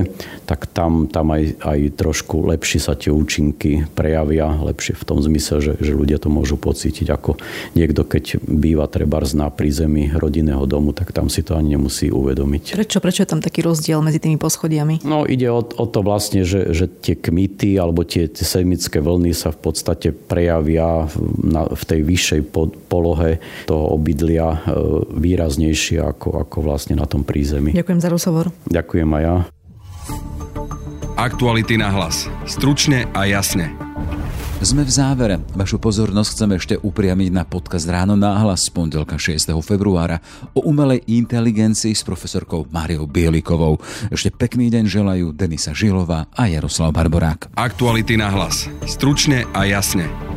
tak 0.50 0.66
tam, 0.74 1.06
tam 1.06 1.30
aj, 1.34 1.62
aj 1.62 1.80
trošku 1.94 2.50
lepšie 2.50 2.80
sa 2.82 2.98
tie 2.98 3.14
účinky 3.14 3.86
prejavia, 3.94 4.50
lepšie 4.50 4.98
v 4.98 5.04
tom 5.06 5.22
zmysle, 5.22 5.62
že, 5.62 5.74
že 5.78 5.94
ľudia 5.94 6.18
to 6.18 6.34
môžu 6.34 6.58
pocítiť 6.58 7.08
ako 7.14 7.38
niekto, 7.78 8.02
keď 8.02 8.42
býva 8.42 8.90
treba 8.90 9.22
na 9.34 9.50
prízemí 9.50 10.12
rodinného 10.14 10.68
domu, 10.70 10.92
tak 10.92 11.16
tam 11.16 11.32
si 11.32 11.42
to 11.42 11.56
ani 11.58 11.78
nemusí 11.78 12.12
uvedomiť. 12.12 12.78
Prečo, 12.78 12.98
prečo 13.00 13.24
je 13.24 13.30
tam 13.32 13.42
taký 13.42 13.64
rozdiel 13.66 14.04
medzi 14.04 14.20
tými 14.22 14.36
poschodiami? 14.36 15.02
No 15.08 15.24
ide 15.26 15.50
o, 15.50 15.64
o 15.64 15.86
to 15.88 16.00
vlastne, 16.06 16.44
že, 16.44 16.76
že 16.76 16.86
tie 16.88 17.16
kmity 17.18 17.80
alebo 17.80 18.04
tie, 18.06 18.28
tie 18.28 18.46
seismické 18.46 19.02
vlny 19.02 19.32
sa 19.34 19.50
v 19.56 19.60
podstate 19.60 20.12
prejavia 20.14 21.10
na, 21.42 21.68
v 21.68 21.84
tej 21.84 22.02
vyššej 22.06 22.42
polohe 22.88 23.40
toho 23.66 23.96
obydlia 23.96 24.48
e, 24.52 24.58
výraznejšie 25.16 26.04
ako, 26.04 26.46
ako 26.46 26.58
vlastne 26.62 26.96
na 27.00 27.08
tom 27.10 27.24
prízemí. 27.24 27.74
Ďakujem 27.76 28.00
za 28.04 28.10
rozhovor. 28.15 28.49
Ďakujem 28.71 29.10
aj 29.12 29.21
ja. 29.21 29.36
Aktuality 31.15 31.80
na 31.80 31.91
hlas. 31.91 32.28
Stručne 32.43 33.08
a 33.15 33.23
jasne. 33.23 33.71
Sme 34.63 34.88
v 34.88 34.91
závere. 34.91 35.36
Vašu 35.51 35.80
pozornosť 35.84 36.30
chceme 36.32 36.54
ešte 36.56 36.75
upriamiť 36.80 37.30
na 37.30 37.43
podcast 37.43 37.86
Ráno 37.86 38.15
náhlas 38.15 38.65
z 38.65 38.71
pondelka 38.71 39.19
6. 39.19 39.51
februára 39.60 40.23
o 40.56 40.63
umelej 40.63 41.04
inteligencii 41.06 41.91
s 41.91 42.08
profesorkou 42.08 42.63
Máriou 42.71 43.04
Bielikovou. 43.04 43.77
Ešte 44.10 44.31
pekný 44.31 44.71
deň 44.71 44.83
želajú 44.87 45.35
Denisa 45.35 45.75
Žilová 45.75 46.31
a 46.31 46.48
Jaroslav 46.48 46.96
Barborák. 46.96 47.52
Aktuality 47.54 48.15
na 48.15 48.31
hlas. 48.31 48.71
Stručne 48.87 49.44
a 49.52 49.67
jasne. 49.67 50.35